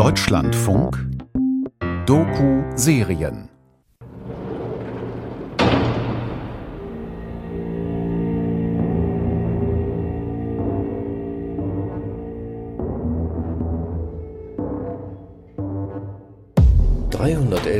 Deutschlandfunk 0.00 0.96
Doku-Serien 2.06 3.49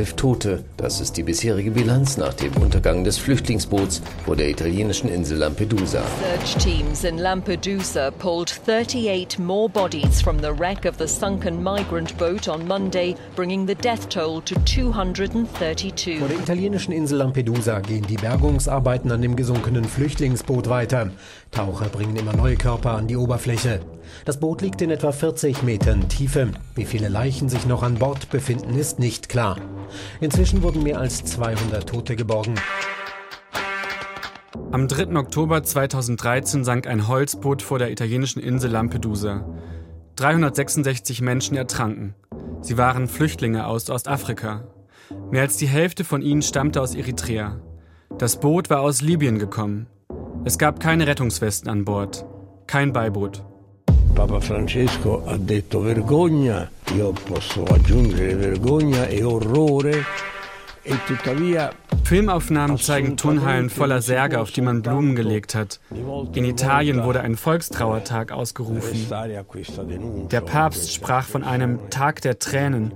311 0.01 0.15
Tote, 0.15 0.63
das 0.77 0.99
ist 0.99 1.17
die 1.17 1.23
bisherige 1.23 1.71
Bilanz 1.71 2.17
nach 2.17 2.33
dem 2.33 2.55
Untergang 2.57 3.03
des 3.03 3.19
Flüchtlingsboots 3.19 4.01
vor 4.25 4.35
der 4.35 4.49
italienischen 4.49 5.09
Insel 5.09 5.37
Lampedusa. 5.37 6.01
Search 6.01 6.55
teams 6.55 7.03
in 7.03 7.19
Lampedusa 7.19 8.09
pulled 8.09 8.49
38 8.49 9.37
more 9.37 9.69
bodies 9.69 10.21
from 10.21 10.39
the 10.39 10.51
wreck 10.57 10.85
of 10.85 10.95
the 10.97 11.07
sunken 11.07 11.61
migrant 11.61 12.17
boat 12.17 12.47
on 12.47 12.67
Monday, 12.67 13.15
bringing 13.35 13.67
the 13.67 13.75
death 13.75 14.09
toll 14.09 14.41
to 14.41 14.55
232. 14.65 16.19
Vor 16.19 16.27
der 16.27 16.39
italienischen 16.39 16.93
Insel 16.93 17.19
Lampedusa 17.19 17.79
gehen 17.79 18.05
die 18.07 18.17
Bergungsarbeiten 18.17 19.11
an 19.11 19.21
dem 19.21 19.35
gesunkenen 19.35 19.83
Flüchtlingsboot 19.85 20.67
weiter. 20.67 21.11
Taucher 21.51 21.89
bringen 21.89 22.15
immer 22.15 22.35
neue 22.35 22.55
Körper 22.55 22.91
an 22.91 23.07
die 23.07 23.17
Oberfläche. 23.17 23.81
Das 24.25 24.39
Boot 24.39 24.61
liegt 24.61 24.81
in 24.81 24.89
etwa 24.89 25.11
40 25.11 25.63
Metern 25.63 26.09
Tiefe. 26.09 26.51
Wie 26.75 26.85
viele 26.85 27.07
Leichen 27.07 27.49
sich 27.49 27.65
noch 27.65 27.83
an 27.83 27.95
Bord 27.95 28.29
befinden, 28.29 28.75
ist 28.75 28.99
nicht 28.99 29.29
klar. 29.29 29.57
Inzwischen 30.19 30.63
wurden 30.63 30.83
mehr 30.83 30.99
als 30.99 31.23
200 31.25 31.87
Tote 31.87 32.15
geborgen. 32.15 32.55
Am 34.71 34.87
3. 34.87 35.15
Oktober 35.17 35.63
2013 35.63 36.63
sank 36.63 36.87
ein 36.87 37.07
Holzboot 37.07 37.61
vor 37.61 37.79
der 37.79 37.91
italienischen 37.91 38.41
Insel 38.41 38.71
Lampedusa. 38.71 39.45
366 40.15 41.21
Menschen 41.21 41.57
ertranken. 41.57 42.15
Sie 42.61 42.77
waren 42.77 43.07
Flüchtlinge 43.07 43.65
aus 43.65 43.89
Ostafrika. 43.89 44.63
Mehr 45.29 45.41
als 45.41 45.57
die 45.57 45.67
Hälfte 45.67 46.03
von 46.03 46.21
ihnen 46.21 46.41
stammte 46.41 46.81
aus 46.81 46.95
Eritrea. 46.95 47.59
Das 48.17 48.39
Boot 48.39 48.69
war 48.69 48.81
aus 48.81 49.01
Libyen 49.01 49.39
gekommen. 49.39 49.87
Es 50.45 50.57
gab 50.57 50.79
keine 50.79 51.07
Rettungswesten 51.07 51.69
an 51.69 51.85
Bord, 51.85 52.25
kein 52.67 52.93
Beiboot. 52.93 53.43
Papa 54.13 54.39
Francesco 54.39 55.23
ha 55.25 55.37
detto 55.37 55.81
vergogna, 55.81 56.69
io 56.93 57.11
posso 57.11 57.63
aggiungere 57.63 58.35
vergogna 58.35 59.07
e 59.07 59.23
orrore. 59.23 60.03
E 60.83 60.95
Filmaufnahmen 62.03 62.77
zeigen 62.77 63.15
Turnhallen 63.15 63.69
voller 63.69 64.01
Särge, 64.01 64.39
auf 64.39 64.51
die 64.51 64.61
man 64.61 64.81
Blumen 64.81 65.15
gelegt 65.15 65.55
hat. 65.55 65.79
In 66.33 66.43
Italien 66.43 67.03
wurde 67.03 67.21
ein 67.21 67.37
Volkstrauertag 67.37 68.31
ausgerufen. 68.31 69.07
Der 70.29 70.41
Papst 70.41 70.93
sprach 70.93 71.25
von 71.25 71.43
einem 71.43 71.89
Tag 71.89 72.21
der 72.21 72.39
Tränen. 72.39 72.93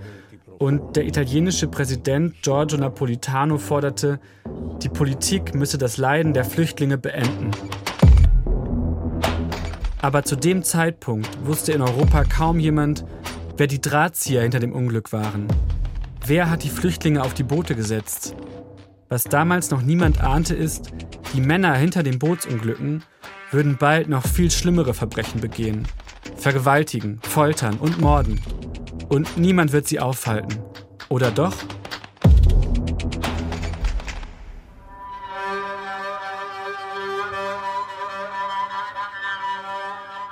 Und 0.57 0.95
der 0.95 1.05
italienische 1.05 1.67
Präsident 1.67 2.41
Giorgio 2.41 2.77
Napolitano 2.77 3.57
forderte, 3.57 4.19
die 4.81 4.89
Politik 4.89 5.53
müsse 5.53 5.77
das 5.77 5.97
Leiden 5.97 6.33
der 6.33 6.45
Flüchtlinge 6.45 6.97
beenden. 6.97 7.51
Aber 10.05 10.21
zu 10.21 10.35
dem 10.35 10.61
Zeitpunkt 10.61 11.27
wusste 11.47 11.71
in 11.71 11.81
Europa 11.81 12.25
kaum 12.25 12.59
jemand, 12.59 13.03
wer 13.57 13.65
die 13.65 13.81
Drahtzieher 13.81 14.43
hinter 14.43 14.59
dem 14.59 14.71
Unglück 14.71 15.11
waren. 15.11 15.47
Wer 16.27 16.51
hat 16.51 16.61
die 16.61 16.69
Flüchtlinge 16.69 17.23
auf 17.23 17.33
die 17.33 17.41
Boote 17.41 17.73
gesetzt? 17.73 18.35
Was 19.09 19.23
damals 19.23 19.71
noch 19.71 19.81
niemand 19.81 20.21
ahnte, 20.21 20.53
ist, 20.53 20.91
die 21.33 21.41
Männer 21.41 21.73
hinter 21.73 22.03
den 22.03 22.19
Bootsunglücken 22.19 23.03
würden 23.49 23.77
bald 23.77 24.07
noch 24.07 24.27
viel 24.27 24.51
schlimmere 24.51 24.93
Verbrechen 24.93 25.41
begehen. 25.41 25.87
Vergewaltigen, 26.35 27.19
foltern 27.23 27.77
und 27.79 27.99
morden. 27.99 28.39
Und 29.09 29.39
niemand 29.39 29.71
wird 29.71 29.87
sie 29.87 29.99
aufhalten. 29.99 30.59
Oder 31.09 31.31
doch? 31.31 31.55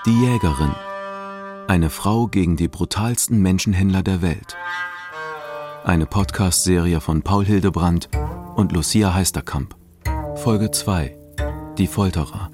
Die 0.06 0.20
Jägerin. 0.20 0.76
Eine 1.70 1.90
Frau 1.90 2.28
gegen 2.28 2.58
die 2.58 2.68
brutalsten 2.68 3.42
Menschenhändler 3.42 4.04
der 4.04 4.22
Welt. 4.22 4.58
Eine 5.86 6.06
Podcast-Serie 6.06 7.00
von 7.00 7.22
Paul 7.22 7.46
Hildebrandt 7.46 8.10
und 8.56 8.74
Lucia 8.74 9.14
Heisterkamp. 9.14 9.78
Folge 10.36 10.72
2. 10.72 11.18
Die 11.78 11.88
Folterer. 11.88 12.52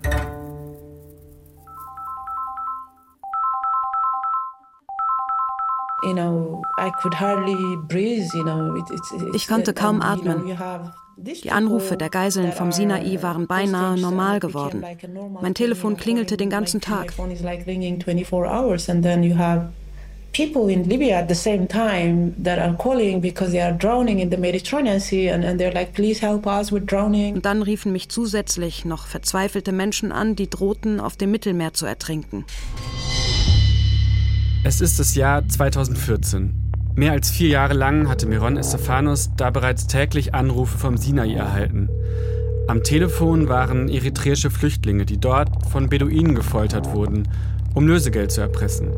Ich 9.34 9.48
konnte 9.48 9.74
kaum 9.74 10.04
atmen. 10.04 10.56
Die 11.22 11.52
Anrufe 11.52 11.98
der 11.98 12.10
Geiseln 12.10 12.52
vom 12.52 12.72
Sinai 12.72 13.22
waren 13.22 13.48
beinahe 13.48 14.00
normal 14.00 14.40
geworden. 14.40 14.84
Mein 15.42 15.54
Telefon 15.54 15.98
klingelte 15.98 16.38
den 16.38 16.50
ganzen 16.50 16.82
Tag. 16.82 17.14
people 20.32 20.70
in 20.70 20.84
Libya 20.84 21.20
at 21.20 21.28
the 21.28 21.36
same 21.36 21.68
time 21.68 22.34
that 22.38 22.60
are 22.60 22.76
calling 22.76 23.20
because 23.20 23.52
they 23.52 23.62
are 23.62 23.74
drowning 23.74 24.20
in 24.20 24.30
the 24.30 24.38
Mediterranean 24.38 25.00
Sea 25.00 25.30
and, 25.30 25.44
and 25.44 25.60
they're 25.60 25.74
like, 25.74 25.94
please 25.94 26.20
help 26.22 26.46
us, 26.46 26.72
we're 26.72 26.86
drowning. 26.86 27.36
Und 27.36 27.46
dann 27.46 27.64
riefen 27.64 27.92
mich 27.92 28.10
zusätzlich 28.10 28.86
noch 28.86 29.08
verzweifelte 29.08 29.72
Menschen 29.72 30.12
an, 30.12 30.36
die 30.36 30.50
drohten, 30.50 31.00
auf 31.00 31.18
dem 31.18 31.32
Mittelmeer 31.32 31.74
zu 31.74 31.86
ertrinken. 31.86 32.46
Es 34.64 34.82
ist 34.82 35.00
das 35.00 35.16
Jahr 35.16 35.48
2014. 35.48 36.59
Mehr 37.00 37.14
als 37.14 37.32
vier 37.32 37.48
Jahre 37.48 37.76
lang 37.76 38.10
hatte 38.10 38.26
Miron 38.26 38.58
Estefanos 38.58 39.30
da 39.38 39.52
bereits 39.52 39.88
täglich 39.88 40.36
Anrufe 40.36 40.78
vom 40.78 40.98
Sinai 40.98 41.34
erhalten. 41.34 41.88
Am 42.68 42.84
Telefon 42.84 43.48
waren 43.48 43.88
eritreische 43.88 44.50
Flüchtlinge, 44.50 45.06
die 45.06 45.18
dort 45.18 45.48
von 45.72 45.88
Beduinen 45.88 46.36
gefoltert 46.36 46.92
wurden, 46.92 47.26
um 47.74 47.88
Lösegeld 47.88 48.34
zu 48.34 48.42
erpressen. 48.42 48.90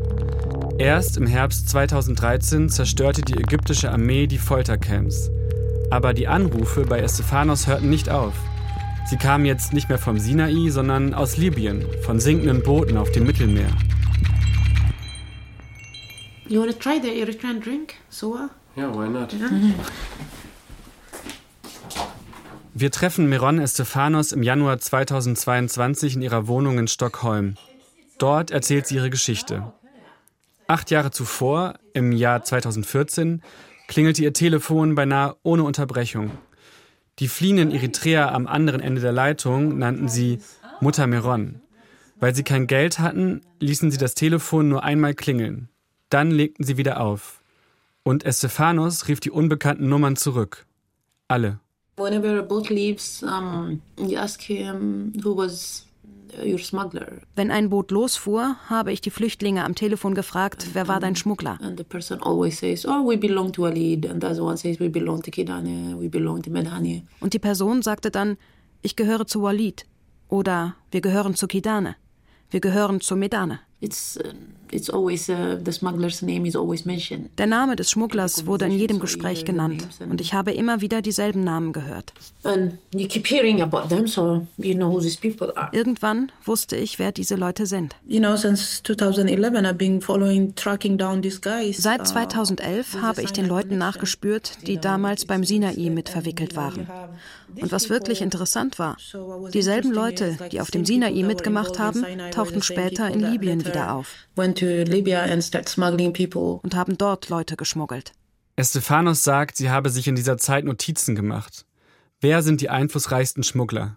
Erst 0.78 1.16
im 1.16 1.28
Herbst 1.28 1.68
2013 1.68 2.70
zerstörte 2.70 3.22
die 3.22 3.38
ägyptische 3.38 3.92
Armee 3.92 4.26
die 4.26 4.38
Foltercamps. 4.38 5.30
Aber 5.88 6.12
die 6.12 6.26
Anrufe 6.26 6.84
bei 6.84 6.98
Estefanos 6.98 7.68
hörten 7.68 7.88
nicht 7.88 8.10
auf. 8.10 8.34
Sie 9.06 9.16
kamen 9.16 9.44
jetzt 9.44 9.74
nicht 9.74 9.88
mehr 9.88 9.98
vom 9.98 10.18
Sinai, 10.18 10.70
sondern 10.70 11.14
aus 11.14 11.36
Libyen, 11.36 11.84
von 12.00 12.18
sinkenden 12.18 12.64
Booten 12.64 12.96
auf 12.96 13.12
dem 13.12 13.26
Mittelmeer. 13.26 13.70
You 16.52 16.60
want 16.60 16.70
to 16.70 16.78
try 16.78 16.98
the 16.98 17.08
Eritrean 17.08 17.60
drink, 17.60 17.94
Soa? 18.10 18.50
Yeah, 18.76 18.94
why 18.94 19.08
not? 19.08 19.34
Wir 22.74 22.90
treffen 22.90 23.30
Miron 23.30 23.58
Estefanos 23.58 24.32
im 24.32 24.42
Januar 24.42 24.78
2022 24.78 26.16
in 26.16 26.20
ihrer 26.20 26.48
Wohnung 26.48 26.78
in 26.78 26.88
Stockholm. 26.88 27.54
Dort 28.18 28.50
erzählt 28.50 28.86
sie 28.86 28.96
ihre 28.96 29.08
Geschichte. 29.08 29.72
Acht 30.66 30.90
Jahre 30.90 31.10
zuvor, 31.10 31.78
im 31.94 32.12
Jahr 32.12 32.44
2014, 32.44 33.40
klingelte 33.88 34.22
ihr 34.22 34.34
Telefon 34.34 34.94
beinahe 34.94 35.36
ohne 35.42 35.62
Unterbrechung. 35.62 36.32
Die 37.18 37.28
fliehenden 37.28 37.70
Eritreer 37.70 38.30
am 38.30 38.46
anderen 38.46 38.82
Ende 38.82 39.00
der 39.00 39.12
Leitung 39.12 39.78
nannten 39.78 40.10
sie 40.10 40.40
Mutter 40.82 41.06
Miron. 41.06 41.62
Weil 42.20 42.34
sie 42.34 42.42
kein 42.42 42.66
Geld 42.66 42.98
hatten, 42.98 43.40
ließen 43.60 43.90
sie 43.90 43.96
das 43.96 44.14
Telefon 44.14 44.68
nur 44.68 44.84
einmal 44.84 45.14
klingeln. 45.14 45.70
Dann 46.12 46.30
legten 46.30 46.62
sie 46.64 46.76
wieder 46.76 47.00
auf. 47.00 47.40
Und 48.02 48.24
Estefanos 48.24 49.08
rief 49.08 49.20
die 49.20 49.30
unbekannten 49.30 49.88
Nummern 49.88 50.16
zurück. 50.16 50.66
Alle. 51.26 51.58
Whenever 51.96 52.38
a 52.38 52.42
boat 52.42 52.68
leaves, 52.68 53.22
um, 53.22 53.80
you 53.96 54.18
ask 54.18 54.42
him 54.42 55.12
who 55.24 55.34
was 55.34 55.86
your 56.44 56.58
smuggler. 56.58 57.22
Wenn 57.34 57.50
ein 57.50 57.70
Boot 57.70 57.90
losfuhr, 57.90 58.56
habe 58.68 58.92
ich 58.92 59.00
die 59.00 59.10
Flüchtlinge 59.10 59.64
am 59.64 59.74
Telefon 59.74 60.14
gefragt, 60.14 60.68
wer 60.74 60.86
war 60.86 61.00
dein 61.00 61.16
Schmuggler? 61.16 61.58
And 61.62 61.78
the 61.78 61.84
person 61.84 62.22
always 62.22 62.58
says, 62.58 62.84
oh, 62.86 63.08
we 63.08 63.16
belong 63.16 63.52
to 63.52 63.62
Walid. 63.62 64.04
And 64.06 64.22
the 64.22 64.28
other 64.28 64.42
one 64.42 64.58
says, 64.58 64.78
we 64.80 64.88
belong 64.90 65.22
to 65.22 65.30
Kidane, 65.30 65.98
we 65.98 66.08
belong 66.08 66.42
to 66.42 66.50
Medhani. 66.50 67.04
Und 67.20 67.32
die 67.32 67.38
Person 67.38 67.80
sagte 67.80 68.10
dann, 68.10 68.36
ich 68.82 68.96
gehöre 68.96 69.26
zu 69.26 69.42
Walid. 69.42 69.86
Oder 70.28 70.76
wir 70.90 71.00
gehören 71.00 71.34
zu 71.36 71.46
Kidane. 71.46 71.96
Wir 72.50 72.60
gehören 72.60 73.00
zu 73.00 73.16
Medane. 73.16 73.60
It's, 73.80 74.18
uh, 74.18 74.32
it's 74.72 74.90
always, 74.90 75.28
uh, 75.28 75.58
the 75.62 75.72
smuggler's 75.72 76.22
name 76.22 76.46
is 76.46 76.56
always 76.56 76.84
mentioned. 76.84 77.30
Der 77.38 77.46
Name 77.46 77.76
des 77.76 77.90
Schmugglers 77.90 78.46
wurde 78.46 78.64
in 78.66 78.72
jedem 78.72 78.98
Gespräch 78.98 79.44
genannt 79.44 79.86
und 80.08 80.20
ich 80.20 80.34
habe 80.34 80.52
immer 80.52 80.80
wieder 80.80 81.02
dieselben 81.02 81.44
Namen 81.44 81.72
gehört. 81.72 82.12
And 82.44 82.78
you 82.94 83.06
keep 83.06 83.26
hearing 83.28 83.62
about 83.62 83.88
them, 83.88 84.06
so 84.06 84.46
you 84.56 84.74
know 84.74 84.90
who 84.90 85.00
these 85.00 85.18
people 85.18 85.56
are. 85.56 85.68
Irgendwann 85.72 86.32
wusste 86.44 86.76
ich, 86.76 86.98
wer 86.98 87.12
diese 87.12 87.36
Leute 87.36 87.66
sind. 87.66 87.94
You 88.06 88.18
know, 88.18 88.36
since 88.36 88.82
2011 88.82 89.52
I've 89.54 89.74
been 89.74 90.00
following, 90.00 90.54
tracking 90.54 90.96
down 90.96 91.22
these 91.22 91.40
guys. 91.40 91.76
Seit 91.76 92.00
uh, 92.00 92.04
2011 92.04 93.00
habe 93.00 93.22
ich 93.22 93.32
den 93.32 93.46
Leuten 93.46 93.78
nachgespürt, 93.78 94.66
die 94.66 94.78
damals 94.78 95.24
beim 95.26 95.44
Sinai 95.44 95.90
mit 95.90 96.08
verwickelt 96.08 96.56
waren. 96.56 96.88
Und 97.60 97.70
was 97.70 97.90
wirklich 97.90 98.22
interessant 98.22 98.78
war, 98.78 98.96
dieselben 99.52 99.92
Leute, 99.92 100.38
die 100.50 100.60
auf 100.60 100.70
dem 100.70 100.84
Sinai 100.84 101.22
mitgemacht 101.22 101.78
haben, 101.78 102.04
tauchten 102.30 102.62
später 102.62 103.10
in 103.10 103.20
Libyen 103.20 103.64
wieder 103.64 103.94
auf. 103.94 104.08
Went 104.62 106.36
und 106.64 106.74
haben 106.74 106.98
dort 106.98 107.28
Leute 107.28 107.56
geschmuggelt. 107.56 108.12
Estefanos 108.56 109.24
sagt, 109.24 109.56
sie 109.56 109.70
habe 109.70 109.90
sich 109.90 110.08
in 110.08 110.14
dieser 110.14 110.38
Zeit 110.38 110.64
Notizen 110.64 111.14
gemacht. 111.14 111.66
Wer 112.20 112.42
sind 112.42 112.60
die 112.60 112.70
einflussreichsten 112.70 113.42
Schmuggler? 113.42 113.96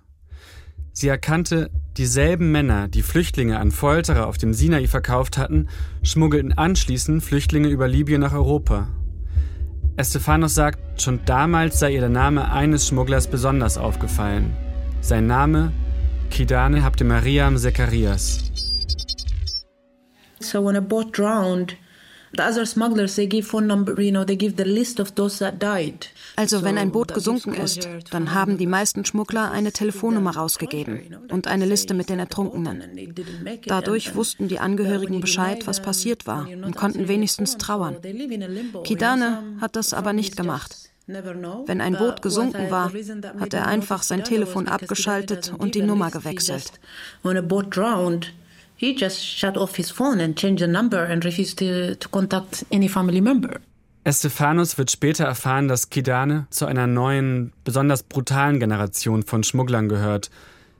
Sie 0.93 1.09
erkannte, 1.09 1.69
dieselben 1.97 2.51
Männer, 2.51 2.87
die 2.87 3.03
Flüchtlinge 3.03 3.59
an 3.59 3.71
Folterer 3.71 4.27
auf 4.27 4.37
dem 4.37 4.53
Sinai 4.53 4.87
verkauft 4.87 5.37
hatten, 5.37 5.67
schmuggelten 6.03 6.53
anschließend 6.53 7.21
Flüchtlinge 7.21 7.67
über 7.67 7.87
Libyen 7.87 8.21
nach 8.21 8.33
Europa. 8.33 8.87
Estefanos 9.97 10.55
sagt, 10.55 11.01
schon 11.01 11.19
damals 11.25 11.79
sei 11.79 11.93
ihr 11.93 11.99
der 11.99 12.09
Name 12.09 12.51
eines 12.51 12.87
Schmugglers 12.87 13.27
besonders 13.27 13.77
aufgefallen. 13.77 14.55
Sein 15.01 15.27
Name 15.27 15.73
Kidane 16.31 16.83
Habte 16.83 17.03
Mariam 17.03 17.57
Zecharias. 17.57 18.51
So 20.45 20.63
when 20.63 20.75
a 20.75 20.81
boat 20.81 21.11
drowned, 21.11 21.75
the 22.37 22.43
other 22.43 22.65
smugglers 22.65 23.15
they 23.15 23.27
give 23.27 23.47
phone 23.47 23.67
number, 23.67 23.99
you 24.01 24.11
know, 24.11 24.23
they 24.23 24.35
give 24.35 24.55
the 24.57 24.65
list 24.65 24.99
of 24.99 25.15
those 25.15 25.39
that 25.39 25.61
died. 25.61 26.07
Also 26.35 26.63
wenn 26.63 26.77
ein 26.77 26.91
Boot 26.91 27.13
gesunken 27.13 27.53
ist, 27.55 27.87
dann 28.11 28.33
haben 28.33 28.57
die 28.57 28.67
meisten 28.67 29.05
Schmuggler 29.05 29.51
eine 29.51 29.71
Telefonnummer 29.71 30.35
rausgegeben 30.35 31.17
und 31.31 31.47
eine 31.47 31.65
Liste 31.65 31.93
mit 31.93 32.09
den 32.09 32.19
Ertrunkenen. 32.19 32.83
Dadurch 33.65 34.15
wussten 34.15 34.47
die 34.47 34.59
Angehörigen 34.59 35.21
Bescheid, 35.21 35.65
was 35.65 35.81
passiert 35.81 36.27
war 36.27 36.47
und 36.47 36.75
konnten 36.75 37.07
wenigstens 37.07 37.57
trauern. 37.57 37.97
Kidane 38.83 39.43
hat 39.61 39.75
das 39.75 39.93
aber 39.93 40.13
nicht 40.13 40.37
gemacht. 40.37 40.89
Wenn 41.07 41.81
ein 41.81 41.97
Boot 41.97 42.21
gesunken 42.21 42.71
war, 42.71 42.91
hat 43.39 43.53
er 43.53 43.67
einfach 43.67 44.01
sein 44.01 44.23
Telefon 44.23 44.67
abgeschaltet 44.67 45.53
und 45.55 45.75
die 45.75 45.83
Nummer 45.83 46.09
gewechselt. 46.09 46.71
He 48.77 48.95
just 48.97 49.23
shut 49.23 49.57
off 49.57 49.75
his 49.75 49.89
phone 49.91 50.19
and 50.19 50.35
changed 50.35 50.61
the 50.61 50.67
number 50.67 50.99
and 50.99 51.23
refused 51.23 51.59
to, 51.59 51.95
to 51.95 52.09
contact 52.09 52.65
any 52.71 52.89
family 52.89 53.21
member. 53.21 53.61
Estefanos 54.03 54.77
wird 54.77 54.91
später 54.91 55.25
erfahren, 55.25 55.67
dass 55.67 55.89
Kidane 55.89 56.45
zu 56.51 56.67
einer 56.67 56.85
neuen, 56.85 57.53
besonders 57.63 58.03
brutalen 58.03 58.59
Generation 58.59 59.23
von 59.23 59.43
Schmugglern 59.43 59.89
gehört. 59.89 60.29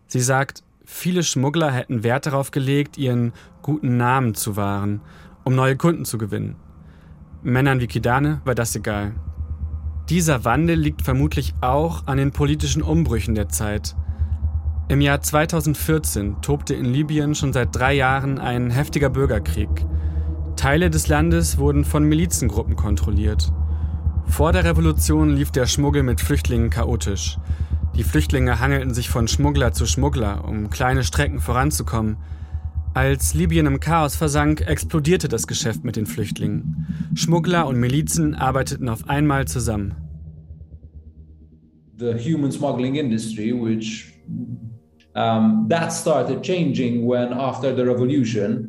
Sie 0.08 0.22
sagt, 0.22 0.62
viele 0.86 1.24
Schmuggler 1.24 1.72
hätten 1.72 2.04
Wert 2.04 2.28
darauf 2.28 2.52
gelegt, 2.52 3.00
ihren 3.00 3.34
guten 3.64 3.98
Namen 3.98 4.36
zu 4.36 4.56
wahren, 4.56 5.02
um 5.44 5.56
neue 5.56 5.76
Kunden 5.76 6.06
zu 6.06 6.20
gewinnen. 6.20 6.56
Männern 7.42 7.80
wie 7.80 7.88
Kidane 7.88 8.42
war 8.46 8.56
das 8.56 8.76
egal. 8.76 9.16
Dieser 10.10 10.46
Wandel 10.46 10.78
liegt 10.78 11.02
vermutlich 11.02 11.56
auch 11.62 12.06
an 12.06 12.18
den 12.18 12.32
politischen 12.32 12.84
Umbrüchen 12.84 13.34
der 13.34 13.50
Zeit. 13.50 13.96
Im 14.88 15.02
Jahr 15.02 15.20
2014 15.20 16.44
tobte 16.44 16.76
in 16.76 16.86
Libyen 16.86 17.34
schon 17.34 17.54
seit 17.54 17.76
drei 17.76 17.94
Jahren 17.94 18.38
ein 18.38 18.70
heftiger 18.70 19.10
Bürgerkrieg. 19.10 19.70
Teile 20.58 20.92
des 20.92 21.08
Landes 21.08 21.58
wurden 21.58 21.86
von 21.86 22.04
Milizengruppen 22.04 22.76
kontrolliert. 22.76 23.52
Vor 24.28 24.52
der 24.52 24.64
Revolution 24.64 25.36
lief 25.36 25.50
der 25.50 25.66
Schmuggel 25.66 26.04
mit 26.04 26.22
Flüchtlingen 26.22 26.70
chaotisch. 26.70 27.40
Die 27.96 28.04
Flüchtlinge 28.04 28.60
hangelten 28.60 28.94
sich 28.94 29.10
von 29.10 29.28
Schmuggler 29.28 29.72
zu 29.72 29.88
Schmuggler, 29.88 30.46
um 30.48 30.70
kleine 30.70 31.04
Strecken 31.04 31.40
voranzukommen. 31.40 32.18
Als 32.94 33.34
Libyen 33.34 33.66
im 33.66 33.80
Chaos 33.80 34.16
versank, 34.16 34.62
explodierte 34.62 35.28
das 35.28 35.48
Geschäft 35.48 35.84
mit 35.84 35.96
den 35.96 36.06
Flüchtlingen. 36.06 37.10
Schmuggler 37.16 37.66
und 37.66 37.80
Milizen 37.80 38.36
arbeiteten 38.36 38.88
auf 38.90 39.10
einmal 39.10 39.48
zusammen. 39.48 39.96
The 41.98 42.14
human 42.14 42.52
smuggling 42.52 42.96
industry, 42.96 43.52
which 43.52 44.14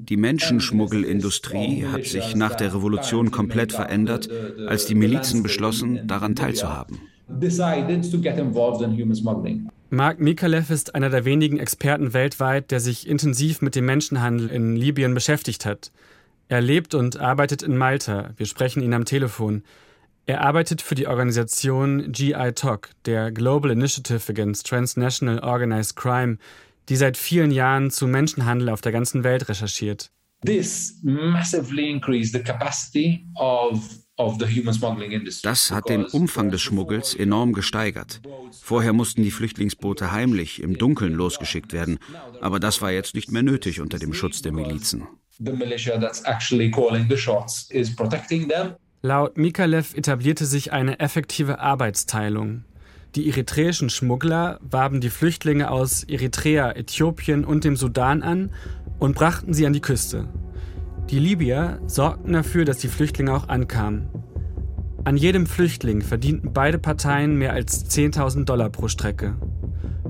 die 0.08 0.16
Menschenschmuggelindustrie 0.16 1.86
hat 1.86 2.04
sich 2.04 2.36
nach 2.36 2.54
der 2.54 2.72
Revolution 2.72 3.32
komplett 3.32 3.72
verändert, 3.72 4.28
als 4.68 4.86
die 4.86 4.94
Milizen 4.94 5.42
beschlossen, 5.42 6.06
daran 6.06 6.36
teilzuhaben. 6.36 7.00
Mark 9.90 10.20
Mikalev 10.20 10.70
ist 10.70 10.94
einer 10.94 11.10
der 11.10 11.24
wenigen 11.24 11.58
Experten 11.58 12.14
weltweit, 12.14 12.70
der 12.70 12.78
sich 12.78 13.08
intensiv 13.08 13.60
mit 13.60 13.74
dem 13.74 13.86
Menschenhandel 13.86 14.48
in 14.48 14.76
Libyen 14.76 15.14
beschäftigt 15.14 15.66
hat. 15.66 15.90
Er 16.48 16.60
lebt 16.60 16.94
und 16.94 17.18
arbeitet 17.18 17.62
in 17.64 17.76
Malta. 17.76 18.30
Wir 18.36 18.46
sprechen 18.46 18.82
ihn 18.82 18.94
am 18.94 19.04
Telefon. 19.04 19.64
Er 20.28 20.40
arbeitet 20.40 20.82
für 20.82 20.96
die 20.96 21.06
Organisation 21.06 22.10
GI 22.10 22.52
TOC, 22.52 22.90
der 23.04 23.30
Global 23.30 23.70
Initiative 23.70 24.20
Against 24.28 24.66
Transnational 24.66 25.38
Organized 25.38 25.94
Crime, 25.94 26.38
die 26.88 26.96
seit 26.96 27.16
vielen 27.16 27.52
Jahren 27.52 27.92
zu 27.92 28.08
Menschenhandel 28.08 28.70
auf 28.70 28.80
der 28.80 28.90
ganzen 28.90 29.22
Welt 29.22 29.48
recherchiert. 29.48 30.10
Das 35.42 35.70
hat 35.70 35.88
den 35.88 36.04
Umfang 36.04 36.50
des 36.50 36.60
Schmuggels 36.60 37.14
enorm 37.14 37.52
gesteigert. 37.52 38.20
Vorher 38.62 38.92
mussten 38.92 39.22
die 39.22 39.30
Flüchtlingsboote 39.30 40.10
heimlich 40.10 40.60
im 40.60 40.76
Dunkeln 40.76 41.12
losgeschickt 41.12 41.72
werden, 41.72 41.98
aber 42.40 42.58
das 42.58 42.82
war 42.82 42.90
jetzt 42.90 43.14
nicht 43.14 43.30
mehr 43.30 43.42
nötig 43.42 43.80
unter 43.80 43.98
dem 43.98 44.12
Schutz 44.12 44.42
der 44.42 44.52
Milizen. 44.52 45.06
Laut 49.06 49.38
Mikalev 49.38 49.94
etablierte 49.96 50.46
sich 50.46 50.72
eine 50.72 50.98
effektive 50.98 51.60
Arbeitsteilung. 51.60 52.64
Die 53.14 53.28
eritreischen 53.28 53.88
Schmuggler 53.88 54.58
warben 54.60 55.00
die 55.00 55.10
Flüchtlinge 55.10 55.70
aus 55.70 56.02
Eritrea, 56.02 56.72
Äthiopien 56.72 57.44
und 57.44 57.62
dem 57.62 57.76
Sudan 57.76 58.24
an 58.24 58.50
und 58.98 59.14
brachten 59.14 59.54
sie 59.54 59.64
an 59.64 59.74
die 59.74 59.80
Küste. 59.80 60.26
Die 61.08 61.20
Libyer 61.20 61.78
sorgten 61.86 62.32
dafür, 62.32 62.64
dass 62.64 62.78
die 62.78 62.88
Flüchtlinge 62.88 63.32
auch 63.32 63.48
ankamen. 63.48 64.08
An 65.04 65.16
jedem 65.16 65.46
Flüchtling 65.46 66.02
verdienten 66.02 66.52
beide 66.52 66.80
Parteien 66.80 67.36
mehr 67.36 67.52
als 67.52 67.88
10.000 67.88 68.44
Dollar 68.44 68.70
pro 68.70 68.88
Strecke. 68.88 69.36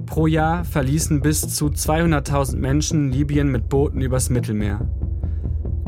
Pro 0.06 0.26
Jahr 0.26 0.64
verließen 0.64 1.20
bis 1.20 1.54
zu 1.54 1.66
200.000 1.66 2.56
Menschen 2.56 3.12
Libyen 3.12 3.52
mit 3.52 3.68
Booten 3.68 4.00
übers 4.00 4.30
Mittelmeer. 4.30 4.88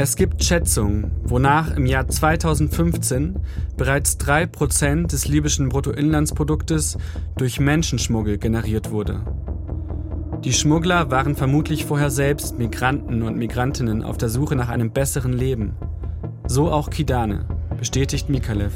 Es 0.00 0.14
gibt 0.14 0.44
Schätzungen, 0.44 1.10
wonach 1.24 1.76
im 1.76 1.84
Jahr 1.84 2.06
2015 2.06 3.34
bereits 3.76 4.16
3% 4.20 5.08
des 5.08 5.26
libyschen 5.26 5.68
Bruttoinlandsproduktes 5.70 6.96
durch 7.36 7.58
Menschenschmuggel 7.58 8.38
generiert 8.38 8.92
wurde. 8.92 9.22
Die 10.44 10.52
Schmuggler 10.52 11.10
waren 11.10 11.34
vermutlich 11.34 11.84
vorher 11.84 12.10
selbst 12.10 12.60
Migranten 12.60 13.24
und 13.24 13.36
Migrantinnen 13.38 14.04
auf 14.04 14.16
der 14.16 14.28
Suche 14.28 14.54
nach 14.54 14.68
einem 14.68 14.92
besseren 14.92 15.32
Leben. 15.32 15.74
So 16.46 16.70
auch 16.70 16.90
Kidane, 16.90 17.46
bestätigt 17.76 18.28
Mikalev. 18.28 18.74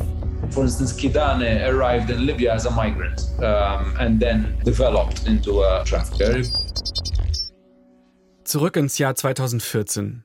For 0.50 0.64
instance, 0.64 0.96
Kidane 0.96 1.64
arrived 1.64 2.10
in 2.10 2.18
Libya 2.18 2.52
as 2.52 2.66
a 2.66 2.70
migrant 2.70 3.28
um, 3.38 3.96
and 3.96 4.20
then 4.20 4.56
developed 4.66 5.24
into 5.28 5.62
a 5.62 5.84
trafficker. 5.84 6.42
Zurück 8.42 8.76
ins 8.76 8.98
Jahr 8.98 9.14
2014. 9.14 10.24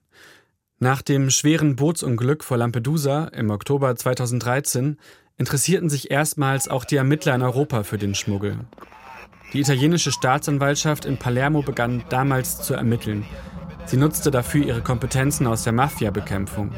Nach 0.80 1.02
dem 1.02 1.32
schweren 1.32 1.76
Bootsunglück 1.76 2.44
vor 2.44 2.58
Lampedusa 2.58 3.30
im 3.30 3.50
Oktober 3.50 3.96
2013 3.96 4.98
interessierten 5.36 5.90
sich 5.90 6.12
erstmals 6.12 6.68
auch 6.68 6.86
die 6.86 6.98
Ermittler 6.98 7.34
in 7.34 7.42
Europa 7.42 7.82
für 7.82 7.98
den 7.98 8.14
Schmuggel. 8.14 8.60
Die 9.54 9.60
italienische 9.60 10.12
Staatsanwaltschaft 10.12 11.06
in 11.06 11.18
Palermo 11.18 11.64
begann 11.64 12.04
damals 12.10 12.62
zu 12.62 12.76
ermitteln. 12.76 13.26
Sie 13.88 13.98
nutzte 13.98 14.30
dafür 14.30 14.64
ihre 14.64 14.82
Kompetenzen 14.82 15.48
aus 15.48 15.64
der 15.64 15.74
Mafia-Bekämpfung. 15.74 16.72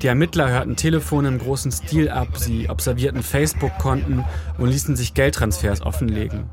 Die 0.00 0.08
Ermittler 0.08 0.50
hörten 0.50 0.74
Telefone 0.74 1.28
im 1.28 1.38
großen 1.38 1.70
Stil 1.70 2.08
ab, 2.08 2.36
sie 2.36 2.68
observierten 2.68 3.22
Facebook-Konten 3.22 4.24
und 4.58 4.68
ließen 4.68 4.96
sich 4.96 5.14
Geldtransfers 5.14 5.82
offenlegen. 5.82 6.50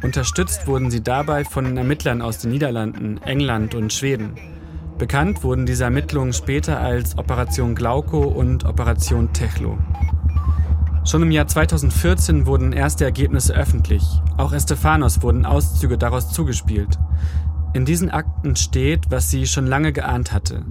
Unterstützt 0.00 0.66
wurden 0.66 0.90
sie 0.90 1.02
dabei 1.02 1.44
von 1.44 1.76
Ermittlern 1.76 2.22
aus 2.22 2.38
den 2.38 2.52
Niederlanden, 2.52 3.20
England 3.22 3.74
und 3.74 3.92
Schweden. 3.92 4.38
Bekannt 4.98 5.44
wurden 5.44 5.66
diese 5.66 5.84
Ermittlungen 5.84 6.32
später 6.32 6.80
als 6.80 7.18
Operation 7.18 7.74
Glauco 7.74 8.22
und 8.22 8.64
Operation 8.64 9.30
Techlo. 9.34 9.76
Schon 11.04 11.22
im 11.22 11.30
Jahr 11.30 11.46
2014 11.46 12.46
wurden 12.46 12.72
erste 12.72 13.04
Ergebnisse 13.04 13.54
öffentlich. 13.54 14.02
Auch 14.38 14.54
Estefanos 14.54 15.22
wurden 15.22 15.44
Auszüge 15.44 15.98
daraus 15.98 16.32
zugespielt. 16.32 16.98
In 17.74 17.84
diesen 17.84 18.10
Akten 18.10 18.56
steht, 18.56 19.10
was 19.10 19.30
sie 19.30 19.46
schon 19.46 19.66
lange 19.66 19.92
geahnt 19.92 20.32
hatte. 20.32 20.64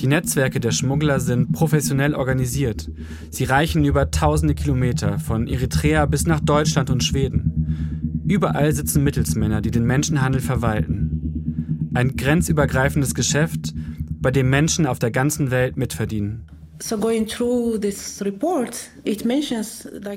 Die 0.00 0.06
Netzwerke 0.06 0.60
der 0.60 0.70
Schmuggler 0.70 1.18
sind 1.18 1.50
professionell 1.50 2.14
organisiert. 2.14 2.88
Sie 3.30 3.44
reichen 3.44 3.84
über 3.84 4.12
tausende 4.12 4.54
Kilometer 4.54 5.18
von 5.18 5.48
Eritrea 5.48 6.06
bis 6.06 6.24
nach 6.24 6.40
Deutschland 6.40 6.88
und 6.88 7.02
Schweden. 7.02 8.22
Überall 8.28 8.72
sitzen 8.72 9.02
Mittelsmänner, 9.02 9.60
die 9.60 9.72
den 9.72 9.84
Menschenhandel 9.84 10.40
verwalten. 10.40 11.09
Ein 11.92 12.16
grenzübergreifendes 12.16 13.14
Geschäft, 13.14 13.72
bei 14.20 14.30
dem 14.30 14.48
Menschen 14.50 14.86
auf 14.86 14.98
der 14.98 15.10
ganzen 15.10 15.50
Welt 15.50 15.76
mitverdienen. 15.76 16.46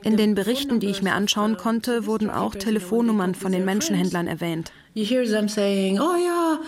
In 0.04 0.18
den 0.18 0.36
Berichten, 0.36 0.80
die 0.80 0.88
ich 0.88 1.02
mir 1.02 1.14
anschauen 1.14 1.58
konnte, 1.58 2.06
wurden 2.06 2.30
auch 2.30 2.56
Telefonnummern 2.56 3.36
von 3.36 3.52
den 3.52 3.66
Menschenhändlern 3.66 4.28
erwähnt. 4.28 4.72
You 4.94 5.04
hear 5.04 5.26
them 5.26 5.50
saying, 5.50 6.00
"Oh 6.00 6.16
yeah, 6.16 6.60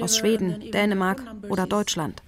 Aus 0.00 0.16
Schweden, 0.16 0.70
Dänemark 0.72 1.22
oder 1.50 1.66
Deutschland. 1.66 2.22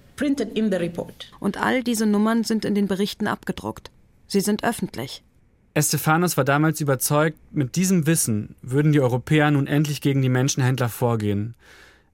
Und 1.39 1.57
all 1.57 1.83
diese 1.83 2.05
Nummern 2.05 2.43
sind 2.43 2.63
in 2.63 2.75
den 2.75 2.87
Berichten 2.87 3.27
abgedruckt. 3.27 3.89
Sie 4.27 4.41
sind 4.41 4.63
öffentlich. 4.63 5.23
Estefanos 5.75 6.37
war 6.37 6.45
damals 6.45 6.79
überzeugt, 6.79 7.37
mit 7.51 7.75
diesem 7.75 8.07
Wissen 8.07 8.55
würden 8.61 8.93
die 8.93 9.01
Europäer 9.01 9.51
nun 9.51 9.67
endlich 9.67 9.99
gegen 9.99 10.21
die 10.21 10.29
Menschenhändler 10.29 10.87
vorgehen. 10.87 11.53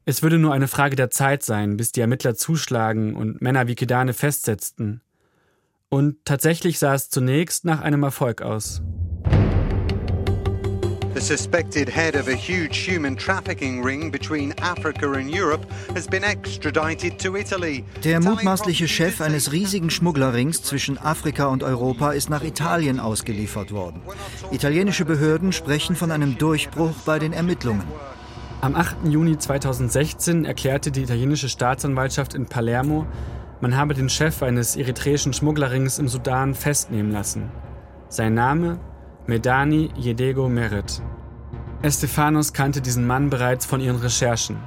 Es 0.04 0.24
würde 0.24 0.40
nur 0.40 0.52
eine 0.52 0.68
Frage 0.68 0.96
der 0.96 1.12
Zeit 1.12 1.44
sein, 1.44 1.78
bis 1.78 1.92
die 1.92 2.02
Ermittler 2.02 2.34
zuschlagen 2.34 3.16
und 3.16 3.40
Männer 3.40 3.68
wie 3.68 3.76
Kedane 3.76 4.14
festsetzten. 4.14 5.02
Und 5.90 6.26
tatsächlich 6.26 6.80
sah 6.80 6.96
es 6.96 7.12
zunächst 7.12 7.64
nach 7.64 7.82
einem 7.82 8.02
Erfolg 8.02 8.42
aus. 8.42 8.82
The 11.22 11.38
suspected 11.38 11.88
head 11.88 12.16
of 12.16 12.28
a 12.28 12.36
huge 12.36 12.78
human 12.78 13.16
trafficking 13.16 13.84
ring 13.84 14.10
between 14.10 14.54
Africa 14.54 15.12
and 15.12 15.30
Europe 15.30 15.64
has 15.94 16.08
been 16.08 16.24
extradited 16.24 17.20
to 17.20 17.36
Italy. 17.36 17.84
Der 18.04 18.20
mutmaßliche 18.20 18.88
Chef 18.88 19.22
eines 19.22 19.52
riesigen 19.52 19.92
Schmugglerrings 19.92 20.64
zwischen 20.64 20.98
Afrika 20.98 21.46
und 21.46 21.62
Europa 21.62 22.14
ist 22.14 22.32
nach 22.32 22.44
Italien 22.44 23.00
ausgeliefert 23.00 23.72
worden. 23.72 24.02
Italienische 24.50 25.06
Behörden 25.06 25.52
sprechen 25.52 25.96
von 25.96 26.10
einem 26.10 26.40
Durchbruch 26.40 26.96
bei 27.06 27.20
den 27.20 27.34
Ermittlungen. 27.34 27.84
Am 28.62 28.74
8. 28.74 29.06
Juni 29.06 29.38
2016 29.38 30.46
erklärte 30.46 30.90
die 30.90 31.04
italienische 31.04 31.50
Staatsanwaltschaft 31.50 32.34
in 32.34 32.48
Palermo, 32.48 33.06
man 33.60 33.78
habe 33.78 33.94
den 33.94 34.10
Chef 34.10 34.42
eines 34.42 34.76
eritreischen 34.76 35.34
Schmugglerrings 35.34 36.00
im 36.00 36.08
Sudan 36.08 36.56
festnehmen 36.56 37.12
lassen. 37.12 37.52
Sein 38.10 38.34
Name 38.34 38.80
Medani 39.28 39.92
Jedego 39.96 40.50
Merit. 40.50 41.00
Estefanos 41.84 42.54
kannte 42.54 42.82
diesen 42.82 43.06
Mann 43.06 43.30
bereits 43.30 43.68
von 43.68 43.80
ihren 43.80 43.98
Recherchen. 43.98 44.58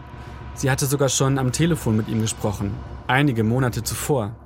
Sie 0.54 0.70
hatte 0.70 0.86
sogar 0.86 1.08
schon 1.08 1.38
am 1.38 1.50
Telefon 1.50 1.96
mit 1.96 2.06
ihm 2.08 2.20
gesprochen, 2.20 2.72
einige 3.08 3.42
Monate 3.42 3.82
zuvor. 3.82 4.36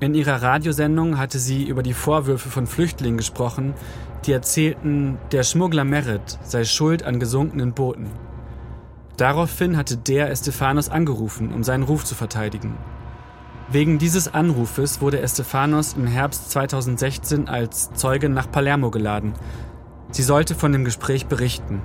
In 0.00 0.14
ihrer 0.14 0.40
Radiosendung 0.40 1.18
hatte 1.18 1.38
sie 1.38 1.64
über 1.64 1.82
die 1.82 1.92
Vorwürfe 1.92 2.48
von 2.48 2.66
Flüchtlingen 2.66 3.18
gesprochen, 3.18 3.74
die 4.24 4.32
erzählten, 4.32 5.18
der 5.32 5.42
Schmuggler 5.42 5.84
Merit 5.84 6.38
sei 6.42 6.64
schuld 6.64 7.02
an 7.02 7.20
gesunkenen 7.20 7.74
Booten. 7.74 8.08
Daraufhin 9.18 9.76
hatte 9.76 9.98
der 9.98 10.30
Estefanos 10.30 10.88
angerufen, 10.88 11.52
um 11.52 11.62
seinen 11.62 11.82
Ruf 11.82 12.04
zu 12.04 12.14
verteidigen. 12.14 12.78
Wegen 13.68 13.98
dieses 13.98 14.32
Anrufes 14.32 15.00
wurde 15.00 15.20
Estefanos 15.20 15.94
im 15.94 16.06
Herbst 16.06 16.52
2016 16.52 17.48
als 17.48 17.92
Zeuge 17.94 18.28
nach 18.28 18.50
Palermo 18.50 18.90
geladen. 18.90 19.34
Sie 20.12 20.22
sollte 20.22 20.54
von 20.54 20.70
dem 20.72 20.84
Gespräch 20.84 21.26
berichten. 21.26 21.82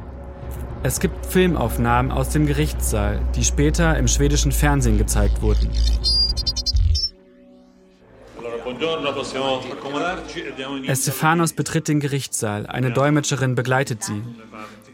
Es 0.84 1.00
gibt 1.00 1.26
Filmaufnahmen 1.26 2.12
aus 2.12 2.30
dem 2.30 2.46
Gerichtssaal, 2.46 3.20
die 3.36 3.44
später 3.44 3.98
im 3.98 4.08
schwedischen 4.08 4.52
Fernsehen 4.52 5.00
gezeigt 5.00 5.42
wurden. 5.42 5.72
Estefanos 10.88 11.54
betritt 11.54 11.88
den 11.88 12.00
Gerichtssaal. 12.00 12.68
Eine 12.68 12.92
Dolmetscherin 12.92 13.56
begleitet 13.56 14.04
sie. 14.04 14.22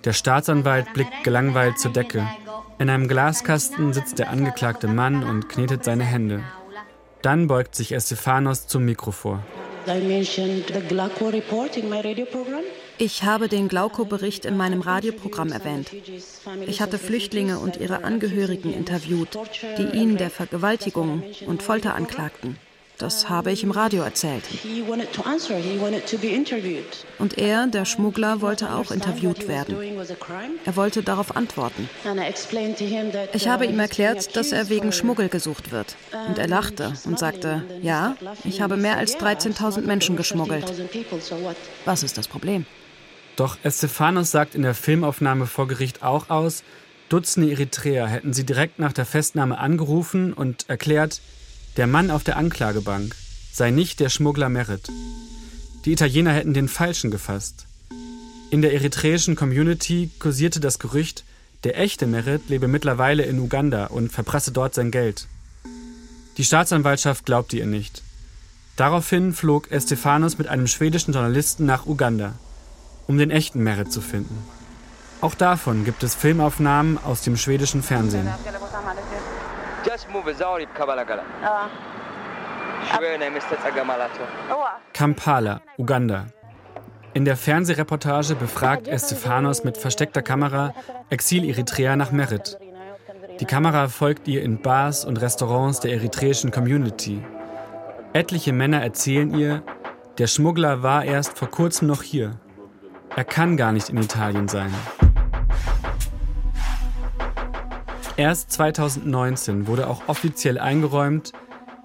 Der 0.05 0.13
Staatsanwalt 0.13 0.93
blickt 0.93 1.23
gelangweilt 1.23 1.79
zur 1.79 1.91
Decke. 1.91 2.25
In 2.79 2.89
einem 2.89 3.07
Glaskasten 3.07 3.91
sitzt 3.91 4.19
der 4.19 4.29
angeklagte 4.29 4.87
Mann 4.87 5.23
und 5.23 5.49
knetet 5.49 5.83
seine 5.83 6.03
Hände. 6.03 6.43
Dann 7.21 7.47
beugt 7.47 7.75
sich 7.75 7.91
Estefanos 7.91 8.67
zum 8.67 8.85
Mikro 8.85 9.11
vor. 9.11 9.43
Ich 12.99 13.23
habe 13.23 13.47
den 13.47 13.67
Glauco-Bericht 13.67 14.45
in 14.45 14.57
meinem 14.57 14.81
Radioprogramm 14.81 15.51
erwähnt. 15.51 15.91
Ich 16.65 16.81
hatte 16.81 16.97
Flüchtlinge 16.97 17.59
und 17.59 17.77
ihre 17.77 18.03
Angehörigen 18.03 18.73
interviewt, 18.73 19.37
die 19.77 19.97
ihn 19.97 20.17
der 20.17 20.29
Vergewaltigung 20.29 21.23
und 21.45 21.63
Folter 21.63 21.95
anklagten. 21.95 22.57
Das 22.97 23.29
habe 23.29 23.51
ich 23.51 23.63
im 23.63 23.71
Radio 23.71 24.03
erzählt. 24.03 24.43
Und 27.19 27.37
er, 27.37 27.67
der 27.67 27.85
Schmuggler, 27.85 28.41
wollte 28.41 28.73
auch 28.73 28.91
interviewt 28.91 29.47
werden. 29.47 29.77
Er 30.65 30.75
wollte 30.75 31.03
darauf 31.03 31.35
antworten. 31.35 31.89
Ich 33.33 33.47
habe 33.47 33.65
ihm 33.65 33.79
erklärt, 33.79 34.35
dass 34.35 34.51
er 34.51 34.69
wegen 34.69 34.91
Schmuggel 34.91 35.29
gesucht 35.29 35.71
wird. 35.71 35.95
Und 36.27 36.39
er 36.39 36.47
lachte 36.47 36.93
und 37.05 37.19
sagte, 37.19 37.63
ja, 37.81 38.15
ich 38.43 38.61
habe 38.61 38.77
mehr 38.77 38.97
als 38.97 39.17
13.000 39.17 39.81
Menschen 39.81 40.15
geschmuggelt. 40.15 40.65
Was 41.85 42.03
ist 42.03 42.17
das 42.17 42.27
Problem? 42.27 42.65
Doch 43.35 43.57
Estefanos 43.61 44.31
sagt 44.31 44.55
in 44.55 44.63
der 44.63 44.73
Filmaufnahme 44.73 45.45
vor 45.45 45.67
Gericht 45.67 46.01
auch 46.01 46.29
aus, 46.29 46.63
Dutzende 47.09 47.49
Eritreer 47.49 48.05
hätten 48.07 48.33
sie 48.33 48.45
direkt 48.45 48.79
nach 48.79 48.91
der 48.91 49.05
Festnahme 49.05 49.57
angerufen 49.59 50.33
und 50.33 50.65
erklärt, 50.67 51.21
der 51.77 51.87
Mann 51.87 52.11
auf 52.11 52.23
der 52.23 52.37
Anklagebank 52.37 53.15
sei 53.51 53.71
nicht 53.71 53.99
der 53.99 54.09
Schmuggler 54.09 54.49
Merit. 54.49 54.89
Die 55.85 55.91
Italiener 55.91 56.33
hätten 56.33 56.53
den 56.53 56.67
Falschen 56.67 57.11
gefasst. 57.11 57.65
In 58.49 58.61
der 58.61 58.73
eritreischen 58.73 59.35
Community 59.35 60.09
kursierte 60.19 60.59
das 60.59 60.79
Gerücht, 60.79 61.23
der 61.63 61.79
echte 61.79 62.07
Merit 62.07 62.49
lebe 62.49 62.67
mittlerweile 62.67 63.23
in 63.23 63.39
Uganda 63.39 63.85
und 63.87 64.11
verprasse 64.11 64.51
dort 64.51 64.73
sein 64.73 64.91
Geld. 64.91 65.27
Die 66.37 66.43
Staatsanwaltschaft 66.43 67.25
glaubte 67.25 67.57
ihr 67.57 67.65
nicht. 67.65 68.03
Daraufhin 68.75 69.33
flog 69.33 69.71
Estefanos 69.71 70.37
mit 70.37 70.47
einem 70.47 70.67
schwedischen 70.67 71.13
Journalisten 71.13 71.65
nach 71.65 71.85
Uganda, 71.85 72.33
um 73.07 73.17
den 73.17 73.31
echten 73.31 73.63
Merit 73.63 73.91
zu 73.91 74.01
finden. 74.01 74.37
Auch 75.19 75.33
davon 75.33 75.83
gibt 75.83 76.03
es 76.03 76.13
Filmaufnahmen 76.13 76.99
aus 77.03 77.21
dem 77.21 77.37
schwedischen 77.37 77.81
Fernsehen. 77.81 78.27
Kampala, 84.93 85.61
Uganda. 85.77 86.27
In 87.13 87.25
der 87.25 87.35
Fernsehreportage 87.35 88.35
befragt 88.35 88.87
Estefanos 88.87 89.63
mit 89.63 89.77
versteckter 89.77 90.21
Kamera 90.21 90.73
Exil-Eritreer 91.09 91.95
nach 91.95 92.11
Merit. 92.11 92.57
Die 93.39 93.45
Kamera 93.45 93.87
folgt 93.87 94.27
ihr 94.27 94.43
in 94.43 94.61
Bars 94.61 95.05
und 95.05 95.21
Restaurants 95.21 95.79
der 95.79 95.93
eritreischen 95.93 96.51
Community. 96.51 97.23
Etliche 98.13 98.53
Männer 98.53 98.81
erzählen 98.81 99.33
ihr, 99.33 99.63
der 100.17 100.27
Schmuggler 100.27 100.83
war 100.83 101.05
erst 101.05 101.37
vor 101.37 101.49
kurzem 101.49 101.87
noch 101.87 102.01
hier. 102.01 102.39
Er 103.15 103.23
kann 103.23 103.57
gar 103.57 103.71
nicht 103.71 103.89
in 103.89 103.97
Italien 103.97 104.47
sein. 104.47 104.73
Erst 108.17 108.51
2019 108.53 109.67
wurde 109.67 109.87
auch 109.87 110.07
offiziell 110.07 110.57
eingeräumt, 110.57 111.33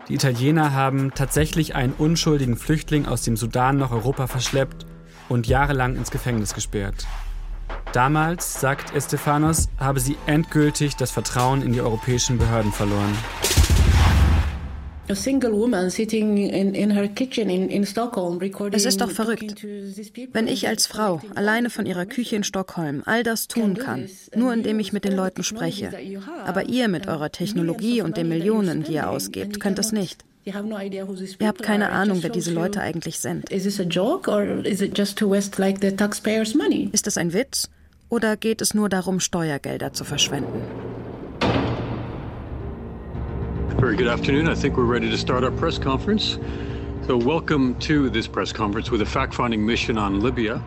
die 0.09 0.15
Italiener 0.15 0.73
haben 0.73 1.13
tatsächlich 1.15 1.75
einen 1.75 1.93
unschuldigen 1.93 2.57
Flüchtling 2.57 3.07
aus 3.07 3.21
dem 3.21 3.37
Sudan 3.37 3.77
nach 3.77 3.93
Europa 3.93 4.27
verschleppt 4.27 4.87
und 5.29 5.47
jahrelang 5.47 5.95
ins 5.95 6.11
Gefängnis 6.11 6.55
gesperrt. 6.55 7.07
Damals, 7.93 8.59
sagt 8.59 8.97
Estefanos, 8.97 9.69
habe 9.79 10.01
sie 10.01 10.17
endgültig 10.25 10.97
das 10.97 11.11
Vertrauen 11.11 11.61
in 11.61 11.75
die 11.75 11.83
europäischen 11.83 12.39
Behörden 12.39 12.73
verloren. 12.73 13.15
Es 18.73 18.85
ist 18.85 19.01
doch 19.01 19.11
verrückt. 19.11 19.67
Wenn 20.33 20.49
ich 20.49 20.69
als 20.69 20.87
Frau 20.87 21.21
alleine 21.35 21.71
von 21.71 21.87
ihrer 21.87 22.07
Küche 22.07 22.37
in 22.37 22.45
Stockholm 22.45 23.03
all 23.07 23.23
das 23.23 23.49
tun 23.49 23.75
kann, 23.77 24.09
nur 24.35 24.53
indem 24.53 24.79
ich 24.81 24.93
mit 24.93 25.05
den 25.05 25.15
Leuten 25.15 25.43
spreche, 25.43 25.91
aber 26.45 26.69
ihr 26.69 26.89
mit 26.89 27.09
eurer 27.09 27.31
Technologie 27.31 28.03
und 28.03 28.17
den 28.17 28.29
Millionen, 28.29 28.83
die 28.85 28.95
ihr 28.95 29.09
ausgebt, 29.09 29.61
könnt 29.61 29.79
es 29.79 29.93
nicht. 29.93 30.25
Ihr 30.45 30.55
habt 30.55 31.63
keine 31.63 31.91
Ahnung, 31.91 32.23
wer 32.23 32.31
diese 32.31 32.53
Leute 32.53 32.81
eigentlich 32.81 33.21
sind. 33.21 33.49
Ist 36.93 37.07
das 37.07 37.17
ein 37.17 37.33
Witz 37.33 37.71
oder 38.09 38.37
geht 38.37 38.61
es 38.61 38.75
nur 38.75 38.89
darum, 38.89 39.21
Steuergelder 39.21 39.93
zu 39.93 40.05
verschwenden? 40.05 40.92
Very 43.79 43.97
good 43.97 44.09
afternoon. 44.09 44.49
I 44.49 44.55
think 44.55 44.77
we're 44.77 44.85
ready 44.85 45.11
to 45.11 45.17
start 45.17 45.45
our 45.45 45.51
press 45.51 45.79
conference. 45.79 46.39
So, 47.07 47.17
welcome 47.17 47.75
to 47.81 48.11
this 48.11 48.29
press 48.29 48.53
conference 48.53 48.91
with 48.91 49.03
a 49.03 49.07
fact 49.07 49.35
finding 49.35 49.65
mission 49.67 49.99
on 49.99 50.21
Libya. 50.21 50.63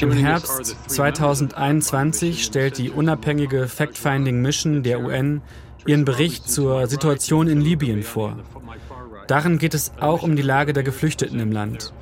Im 0.00 0.12
Herbst 0.12 0.76
2021 0.86 2.44
stellt 2.44 2.78
die 2.78 2.90
unabhängige 2.90 3.66
Fact-Finding 3.66 4.40
Mission 4.40 4.82
der 4.84 5.00
UN 5.00 5.42
ihren 5.86 6.04
Bericht 6.04 6.48
zur 6.48 6.86
Situation 6.86 7.48
in 7.48 7.60
Libyen 7.60 8.02
vor. 8.02 8.36
Darin 9.26 9.58
geht 9.58 9.74
es 9.74 9.92
auch 9.98 10.22
um 10.22 10.36
die 10.36 10.42
Lage 10.42 10.72
der 10.72 10.84
Geflüchteten 10.84 11.40
im 11.40 11.50
Land. 11.50 11.92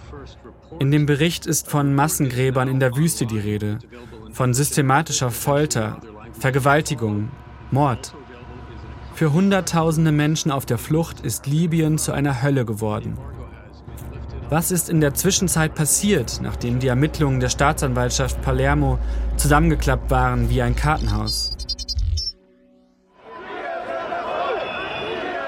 In 0.78 0.90
dem 0.90 1.06
Bericht 1.06 1.46
ist 1.46 1.70
von 1.70 1.94
Massengräbern 1.94 2.68
in 2.68 2.80
der 2.80 2.96
Wüste 2.96 3.24
die 3.24 3.38
Rede, 3.38 3.78
von 4.32 4.52
systematischer 4.52 5.30
Folter, 5.30 6.00
Vergewaltigung, 6.32 7.30
Mord. 7.70 8.14
Für 9.16 9.32
Hunderttausende 9.32 10.12
Menschen 10.12 10.50
auf 10.50 10.66
der 10.66 10.76
Flucht 10.76 11.20
ist 11.20 11.46
Libyen 11.46 11.96
zu 11.96 12.12
einer 12.12 12.42
Hölle 12.42 12.66
geworden. 12.66 13.16
Was 14.50 14.70
ist 14.70 14.90
in 14.90 15.00
der 15.00 15.14
Zwischenzeit 15.14 15.74
passiert, 15.74 16.40
nachdem 16.42 16.80
die 16.80 16.88
Ermittlungen 16.88 17.40
der 17.40 17.48
Staatsanwaltschaft 17.48 18.42
Palermo 18.42 18.98
zusammengeklappt 19.38 20.10
waren 20.10 20.50
wie 20.50 20.60
ein 20.60 20.76
Kartenhaus? 20.76 21.56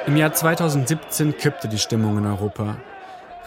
Im 0.07 0.17
Jahr 0.17 0.33
2017 0.33 1.37
kippte 1.37 1.69
die 1.69 1.77
Stimmung 1.77 2.17
in 2.17 2.25
Europa. 2.25 2.79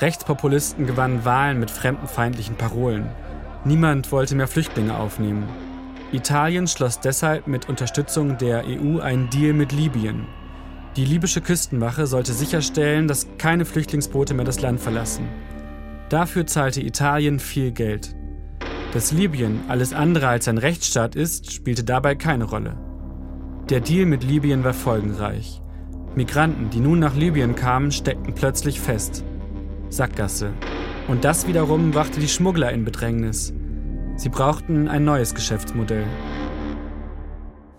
Rechtspopulisten 0.02 0.86
gewannen 0.86 1.26
Wahlen 1.26 1.60
mit 1.60 1.72
fremdenfeindlichen 1.72 2.58
Parolen. 2.58 3.10
Niemand 3.66 4.12
wollte 4.12 4.36
mehr 4.36 4.48
Flüchtlinge 4.48 4.96
aufnehmen. 4.96 5.50
Italien 6.14 6.68
schloss 6.68 7.00
deshalb 7.00 7.48
mit 7.48 7.70
Unterstützung 7.70 8.38
der 8.38 8.66
EU 8.66 9.00
einen 9.00 9.30
Deal 9.30 9.54
mit 9.54 9.72
Libyen. 9.72 10.26
Die 10.98 11.06
libysche 11.06 11.40
Küstenwache 11.40 12.06
sollte 12.06 12.34
sicherstellen, 12.34 13.08
dass 13.08 13.28
keine 13.38 13.64
Flüchtlingsboote 13.64 14.34
mehr 14.34 14.44
das 14.44 14.60
Land 14.60 14.82
verlassen. 14.82 15.30
Dafür 16.10 16.46
zahlte 16.46 16.82
Italien 16.82 17.40
viel 17.40 17.72
Geld. 17.72 18.14
Dass 18.94 19.14
Libyen 19.14 19.62
alles 19.70 19.94
andere 19.94 20.28
als 20.28 20.50
ein 20.50 20.58
Rechtsstaat 20.58 21.16
ist, 21.16 21.54
spielte 21.54 21.86
dabei 21.86 22.16
keine 22.16 22.44
Rolle. 22.44 22.78
Der 23.70 23.80
Deal 23.80 24.06
mit 24.06 24.26
Libyen 24.26 24.66
war 24.66 24.74
folgenreich. 24.74 25.62
Migranten, 26.14 26.70
die 26.72 26.82
nun 26.82 27.00
nach 27.00 27.16
Libyen 27.16 27.56
kamen, 27.56 27.94
steckten 27.94 28.34
plötzlich 28.34 28.82
fest. 28.82 29.24
Sackgasse. 29.88 30.52
Und 31.08 31.24
das 31.24 31.48
wiederum 31.48 31.92
brachte 31.92 32.20
die 32.20 32.28
Schmuggler 32.28 32.74
in 32.74 32.84
Bedrängnis. 32.84 33.54
Sie 34.16 34.30
brauchten 34.30 34.88
ein 34.88 35.04
neues 35.04 35.34
Geschäftsmodell. 35.34 36.06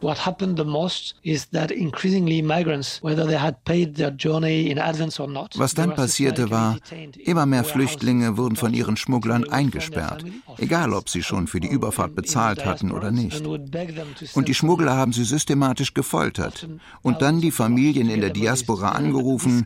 What 0.03 0.27
happened 0.27 0.59
the 0.59 0.65
most 0.65 1.15
is 1.23 1.49
that 1.51 1.71
increasingly 1.71 2.43
migrants, 2.43 3.01
whether 3.05 3.25
they 3.25 3.39
had 3.39 3.62
paid 3.65 3.95
their 3.95 4.11
journey 4.11 4.69
in 4.69 4.79
advance 4.81 5.21
or 5.23 5.29
not, 5.29 5.57
Was 5.57 5.75
dann 5.75 5.95
passierte 5.95 6.51
war, 6.51 6.77
immer 7.25 7.47
mehr 7.47 7.62
Flüchtlinge 7.62 8.37
wurden 8.37 8.57
von 8.57 8.75
ihren 8.75 8.97
Schmugglern 8.97 9.49
eingesperrt, 9.49 10.25
egal 10.59 10.93
ob 10.93 11.09
sie 11.09 11.23
schon 11.23 11.47
für 11.47 11.61
die 11.61 11.69
Überfahrt 11.69 12.17
bezahlt 12.17 12.65
hatten 12.67 12.91
oder 12.91 13.12
nicht. 13.12 13.47
Und 13.47 14.49
die 14.49 14.55
Schmuggler 14.55 14.97
haben 14.97 15.12
sie 15.12 15.23
systematisch 15.23 15.95
gefoltert 15.95 16.67
und 17.03 17.23
dann 17.23 17.41
die 17.41 17.53
Familien 17.53 18.11
in 18.11 18.21
der 18.21 18.31
Diaspora 18.31 18.91
angerufen 18.91 19.65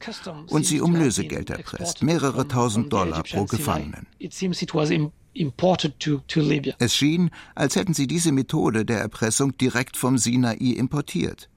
und 0.48 0.66
sie 0.66 0.82
um 0.82 0.94
Lösegeld 0.94 1.48
erpresst, 1.48 2.02
mehrere 2.02 2.46
tausend 2.46 2.92
Dollar 2.92 3.22
pro 3.22 3.46
Gefangenen. 3.46 4.06
It 4.18 4.34
seems 4.34 4.60
it 4.60 4.74
was 4.74 4.90
im 5.36 5.48
imported 5.48 5.98
to, 6.00 6.18
to 6.28 6.40
Libya. 6.40 6.74
Es 6.78 6.94
schien, 6.94 7.30
als 7.54 7.76
hätten 7.76 7.94
sie 7.94 8.06
diese 8.06 8.32
Methode 8.32 8.84
der 8.84 8.98
Erpressung 8.98 9.56
direkt 9.56 9.96
vom 9.96 10.18
Sinai 10.18 10.56
importiert. 10.56 11.48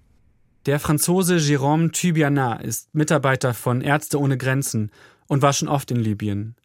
Der 0.66 0.80
Franzose 0.80 1.38
Jérôme 1.38 1.92
Tubiana 1.92 2.58
ist 2.58 2.94
Mitarbeiter 2.94 3.54
von 3.54 3.82
Ärzte 3.82 4.20
ohne 4.20 4.38
Grenzen 4.38 4.92
und 5.28 5.42
war 5.42 5.54
schon 5.54 5.68
oft 5.68 5.90
in 5.92 5.98
Libyen. 5.98 6.56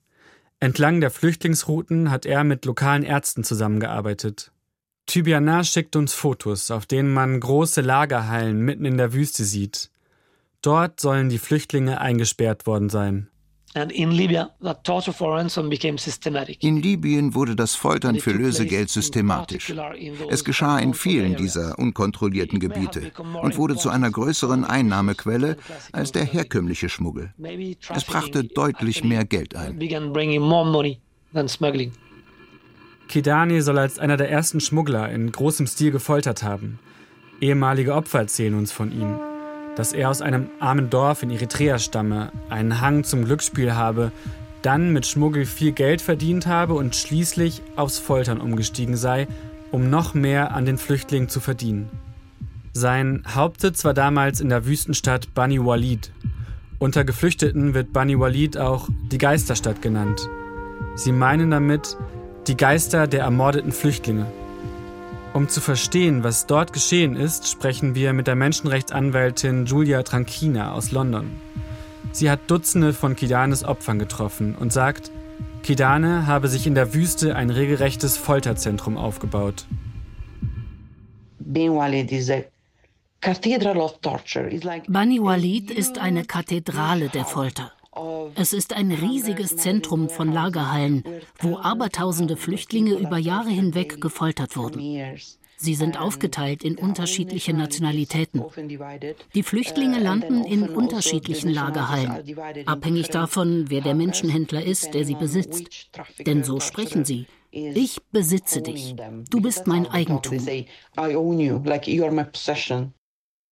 Entlang 0.61 1.00
der 1.00 1.11
Flüchtlingsrouten 1.11 2.11
hat 2.11 2.26
er 2.26 2.44
mit 2.44 2.64
lokalen 2.64 3.02
Ärzten 3.02 3.44
zusammengearbeitet. 3.44 4.52
Tubiana 5.06 5.62
schickt 5.64 5.97
uns 5.97 6.14
Fotos, 6.14 6.71
auf 6.71 6.87
denen 6.87 7.12
man 7.12 7.38
große 7.38 7.83
Lagerhallen 7.83 8.61
mitten 8.61 8.85
in 8.85 8.97
der 8.97 9.12
Wüste 9.12 9.44
sieht. 9.44 9.90
Dort 10.62 10.99
sollen 11.00 11.28
die 11.28 11.38
Flüchtlinge 11.38 12.00
eingesperrt 12.00 12.66
worden 12.66 12.88
sein. 12.88 13.28
In 16.60 16.76
Libyen 16.80 17.34
wurde 17.34 17.56
das 17.56 17.74
Foltern 17.74 18.20
für 18.20 18.30
Lösegeld 18.30 18.88
systematisch. 18.88 19.74
Es 20.30 20.44
geschah 20.44 20.78
in 20.78 20.94
vielen 20.94 21.34
dieser 21.34 21.76
unkontrollierten 21.78 22.60
Gebiete 22.60 23.10
und 23.42 23.58
wurde 23.58 23.74
zu 23.76 23.90
einer 23.90 24.10
größeren 24.10 24.64
Einnahmequelle 24.64 25.56
als 25.92 26.12
der 26.12 26.24
herkömmliche 26.24 26.88
Schmuggel. 26.88 27.34
Es 27.92 28.04
brachte 28.04 28.44
deutlich 28.44 29.02
mehr 29.02 29.24
Geld 29.24 29.56
ein. 29.56 29.80
Kidani 33.08 33.60
soll 33.60 33.78
als 33.78 33.98
einer 33.98 34.16
der 34.16 34.30
ersten 34.30 34.60
Schmuggler 34.60 35.10
in 35.10 35.30
großem 35.32 35.66
Stil 35.66 35.90
gefoltert 35.90 36.44
haben. 36.44 36.78
Ehemalige 37.40 37.94
Opfer 37.94 38.20
erzählen 38.20 38.54
uns 38.54 38.70
von 38.70 38.92
ihm 38.92 39.18
dass 39.76 39.92
er 39.92 40.10
aus 40.10 40.22
einem 40.22 40.48
armen 40.60 40.90
Dorf 40.90 41.22
in 41.22 41.30
Eritrea 41.30 41.78
stamme, 41.78 42.32
einen 42.48 42.80
Hang 42.80 43.04
zum 43.04 43.24
Glücksspiel 43.24 43.74
habe, 43.74 44.12
dann 44.62 44.92
mit 44.92 45.06
Schmuggel 45.06 45.44
viel 45.44 45.72
Geld 45.72 46.00
verdient 46.00 46.46
habe 46.46 46.74
und 46.74 46.96
schließlich 46.96 47.62
aufs 47.76 47.98
Foltern 47.98 48.40
umgestiegen 48.40 48.96
sei, 48.96 49.28
um 49.72 49.90
noch 49.90 50.14
mehr 50.14 50.54
an 50.54 50.64
den 50.64 50.78
Flüchtlingen 50.78 51.28
zu 51.28 51.40
verdienen. 51.40 51.90
Sein 52.72 53.22
Hauptsitz 53.34 53.84
war 53.84 53.94
damals 53.94 54.40
in 54.40 54.48
der 54.48 54.66
Wüstenstadt 54.66 55.34
Bani 55.34 55.64
Walid. 55.64 56.10
Unter 56.78 57.04
Geflüchteten 57.04 57.74
wird 57.74 57.92
Bani 57.92 58.18
Walid 58.18 58.56
auch 58.56 58.88
die 59.12 59.18
Geisterstadt 59.18 59.82
genannt. 59.82 60.28
Sie 60.96 61.12
meinen 61.12 61.50
damit 61.50 61.96
die 62.46 62.56
Geister 62.56 63.06
der 63.06 63.22
ermordeten 63.22 63.72
Flüchtlinge. 63.72 64.26
Um 65.35 65.49
zu 65.49 65.61
verstehen, 65.61 66.23
was 66.23 66.47
dort 66.47 66.73
geschehen 66.73 67.16
ist, 67.16 67.51
sprechen 67.51 67.97
wir 67.97 68.12
mit 68.12 68.29
der 68.29 68.37
Menschenrechtsanwältin 68.37 69.66
Julia 69.66 70.05
Tranchina 70.05 70.73
aus 70.73 70.92
London. 70.92 71.29
Sie 72.12 72.31
hat 72.31 72.49
Dutzende 72.49 72.92
von 72.92 73.16
Kidanes 73.16 73.64
Opfern 73.64 73.99
getroffen 73.99 74.55
und 74.55 74.73
sagt, 74.73 75.11
Kidane 75.64 76.29
habe 76.29 76.47
sich 76.47 76.68
in 76.68 76.77
der 76.77 76.94
Wüste 76.94 77.35
ein 77.35 77.51
regelrechtes 77.51 78.16
Folterzentrum 78.16 78.97
aufgebaut. 78.97 79.66
Bani 84.87 85.20
Walid 85.20 85.73
ist 85.73 85.99
eine 85.99 86.25
Kathedrale 86.25 87.09
der 87.09 87.25
Folter. 87.25 87.73
Es 88.35 88.52
ist 88.52 88.72
ein 88.72 88.90
riesiges 88.90 89.57
Zentrum 89.57 90.09
von 90.09 90.33
Lagerhallen, 90.33 91.04
wo 91.38 91.59
abertausende 91.59 92.37
Flüchtlinge 92.37 92.94
über 92.94 93.18
Jahre 93.18 93.50
hinweg 93.50 94.00
gefoltert 94.00 94.57
wurden. 94.57 94.80
Sie 95.57 95.74
sind 95.74 95.98
aufgeteilt 95.98 96.64
in 96.64 96.76
unterschiedliche 96.76 97.54
Nationalitäten. 97.54 98.44
Die 99.35 99.42
Flüchtlinge 99.42 99.98
landen 99.98 100.44
in 100.44 100.68
unterschiedlichen 100.68 101.50
Lagerhallen, 101.50 102.66
abhängig 102.66 103.09
davon, 103.09 103.66
wer 103.68 103.80
der 103.80 103.94
Menschenhändler 103.94 104.62
ist, 104.64 104.94
der 104.94 105.04
sie 105.04 105.14
besitzt. 105.14 105.90
Denn 106.26 106.42
so 106.42 106.61
sprechen 106.61 107.04
sie. 107.04 107.26
Ich 107.50 108.02
besitze 108.11 108.62
dich. 108.62 108.96
Du 109.30 109.40
bist 109.40 109.66
mein 109.66 109.87
Eigentum. 109.87 110.38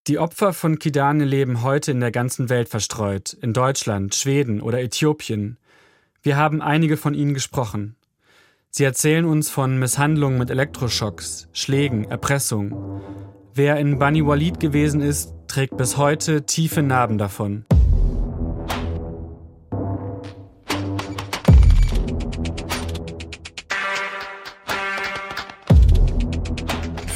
Die 0.09 0.19
Opfer 0.19 0.53
von 0.53 0.81
Kidane 0.81 1.25
leben 1.25 1.63
heute 1.63 1.93
in 1.93 2.01
der 2.01 2.11
ganzen 2.11 2.49
Welt 2.49 2.69
verstreut, 2.69 3.35
in 3.35 3.53
Deutschland, 3.53 4.17
Schweden 4.17 4.61
oder 4.61 4.81
Äthiopien. 4.83 5.59
Wir 6.23 6.37
haben 6.37 6.61
einige 6.61 6.97
von 6.97 7.15
ihnen 7.15 7.35
gesprochen. 7.35 7.95
Sie 8.69 8.83
erzählen 8.83 9.25
uns 9.25 9.49
von 9.49 9.79
Misshandlungen 9.79 10.41
mit 10.41 10.51
Elektroschocks, 10.51 11.47
Schlägen, 11.53 12.11
Erpressung. 12.11 13.01
Wer 13.55 13.77
in 13.77 14.01
Bani 14.01 14.27
Walid 14.27 14.59
gewesen 14.59 15.01
ist, 15.01 15.35
trägt 15.47 15.77
bis 15.77 15.97
heute 15.97 16.47
tiefe 16.47 16.83
Narben 16.83 17.17
davon. 17.17 17.65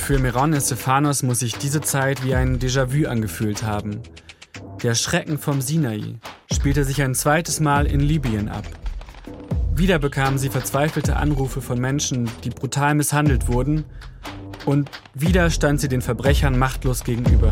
Für 0.07 0.21
Meron 0.21 0.55
Stephanos 0.61 1.25
muss 1.25 1.41
sich 1.41 1.57
diese 1.57 1.81
Zeit 1.81 2.25
wie 2.25 2.37
ein 2.37 2.61
Déjà-vu 2.61 3.09
angefühlt 3.09 3.65
haben. 3.65 4.03
Der 4.81 4.95
Schrecken 4.95 5.37
vom 5.37 5.61
Sinai 5.61 6.21
spielte 6.53 6.85
sich 6.85 7.03
ein 7.03 7.17
zweites 7.17 7.59
Mal 7.59 7.87
in 7.87 7.99
Libyen 7.99 8.49
ab. 8.49 8.63
Wieder 9.75 9.99
bekamen 9.99 10.39
sie 10.39 10.49
verzweifelte 10.49 11.17
Anrufe 11.17 11.61
von 11.61 11.81
Menschen, 11.81 12.31
die 12.45 12.51
brutal 12.51 12.95
misshandelt 12.95 13.49
wurden, 13.49 13.85
und 14.65 14.89
wieder 15.13 15.51
stand 15.51 15.81
sie 15.81 15.89
den 15.89 16.03
Verbrechern 16.03 16.57
machtlos 16.57 17.03
gegenüber. 17.03 17.51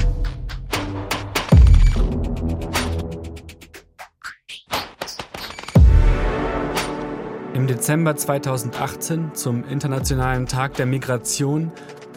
Im 7.53 7.67
Dezember 7.67 8.15
2018, 8.15 9.35
zum 9.35 9.65
Internationalen 9.69 10.47
Tag 10.47 10.75
der 10.75 10.87
Migration, 10.87 11.73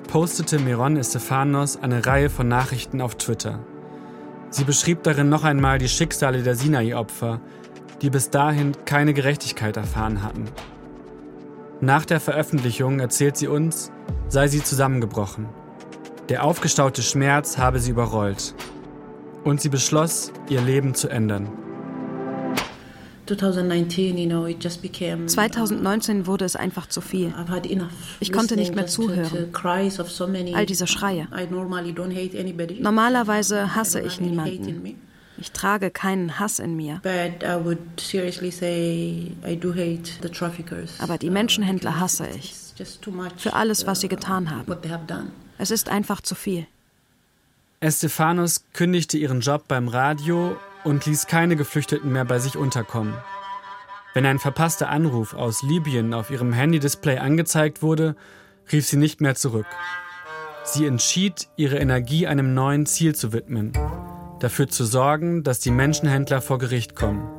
postete 0.08 0.58
Miron 0.58 0.98
Estefanos 0.98 1.78
eine 1.78 2.06
Reihe 2.06 2.30
von 2.30 2.48
Nachrichten 2.48 3.02
auf 3.02 3.16
Twitter. 3.16 3.60
Sie 4.50 4.64
beschrieb 4.64 5.04
darin 5.04 5.30
noch 5.30 5.44
einmal 5.44 5.78
die 5.78 5.90
Schicksale 5.90 6.42
der 6.42 6.56
Sinai-Opfer, 6.56 7.42
die 8.02 8.10
bis 8.10 8.30
dahin 8.30 8.72
keine 8.86 9.14
Gerechtigkeit 9.14 9.76
erfahren 9.76 10.24
hatten. 10.24 10.46
Nach 11.82 12.06
der 12.06 12.20
Veröffentlichung 12.20 13.00
erzählt 13.00 13.38
sie 13.38 13.48
uns, 13.48 13.92
sei 14.30 14.48
sie 14.48 14.64
zusammengebrochen. 14.64 15.48
Der 16.30 16.44
aufgestaute 16.44 17.04
Schmerz 17.04 17.58
habe 17.58 17.80
sie 17.80 17.92
überrollt. 17.92 18.56
Und 19.44 19.62
sie 19.62 19.70
beschloss, 19.70 20.32
ihr 20.50 20.62
Leben 20.62 20.96
zu 20.96 21.08
ändern. 21.08 21.50
2019 23.28 26.26
wurde 26.26 26.46
es 26.46 26.56
einfach 26.56 26.88
zu 26.88 27.02
viel. 27.02 27.34
Ich 28.20 28.32
konnte 28.32 28.56
nicht 28.56 28.74
mehr 28.76 28.88
zuhören. 28.88 29.52
All 30.54 30.66
diese 30.66 30.88
Schreie. 30.88 31.28
Normalerweise 32.80 33.76
hasse 33.76 34.00
ich 34.02 34.22
niemanden. 34.22 34.96
Ich 35.40 35.52
trage 35.52 35.92
keinen 35.92 36.40
Hass 36.40 36.58
in 36.60 36.76
mir. 36.76 37.00
Aber 41.00 41.18
die 41.20 41.30
Menschenhändler 41.30 42.00
hasse 42.00 42.28
ich. 42.36 42.56
Für 43.38 43.54
alles, 43.54 43.86
was 43.86 44.02
sie 44.02 44.08
getan 44.08 44.50
haben. 44.50 44.76
Es 45.60 45.70
ist 45.72 45.90
einfach 45.90 46.22
zu 46.22 46.36
viel. 46.36 46.68
Estefanos 47.80 48.64
kündigte 48.74 49.20
ihren 49.20 49.42
Job 49.42 49.68
beim 49.68 49.88
Radio 49.88 50.58
und 50.88 51.06
ließ 51.06 51.28
keine 51.28 51.58
Geflüchteten 51.58 52.12
mehr 52.12 52.24
bei 52.24 52.40
sich 52.40 52.56
unterkommen. 52.56 53.14
Wenn 54.14 54.26
ein 54.26 54.40
verpasster 54.40 54.90
Anruf 54.90 55.34
aus 55.34 55.62
Libyen 55.62 56.14
auf 56.14 56.32
ihrem 56.32 56.54
Handy-Display 56.54 57.18
angezeigt 57.18 57.82
wurde, 57.82 58.16
rief 58.72 58.88
sie 58.88 58.98
nicht 58.98 59.20
mehr 59.20 59.36
zurück. 59.36 59.68
Sie 60.64 60.86
entschied, 60.86 61.50
ihre 61.58 61.78
Energie 61.78 62.26
einem 62.26 62.54
neuen 62.54 62.86
Ziel 62.86 63.14
zu 63.14 63.34
widmen, 63.34 63.74
dafür 64.40 64.70
zu 64.70 64.86
sorgen, 64.86 65.44
dass 65.44 65.60
die 65.60 65.72
Menschenhändler 65.72 66.42
vor 66.42 66.58
Gericht 66.58 66.96
kommen. 66.96 67.37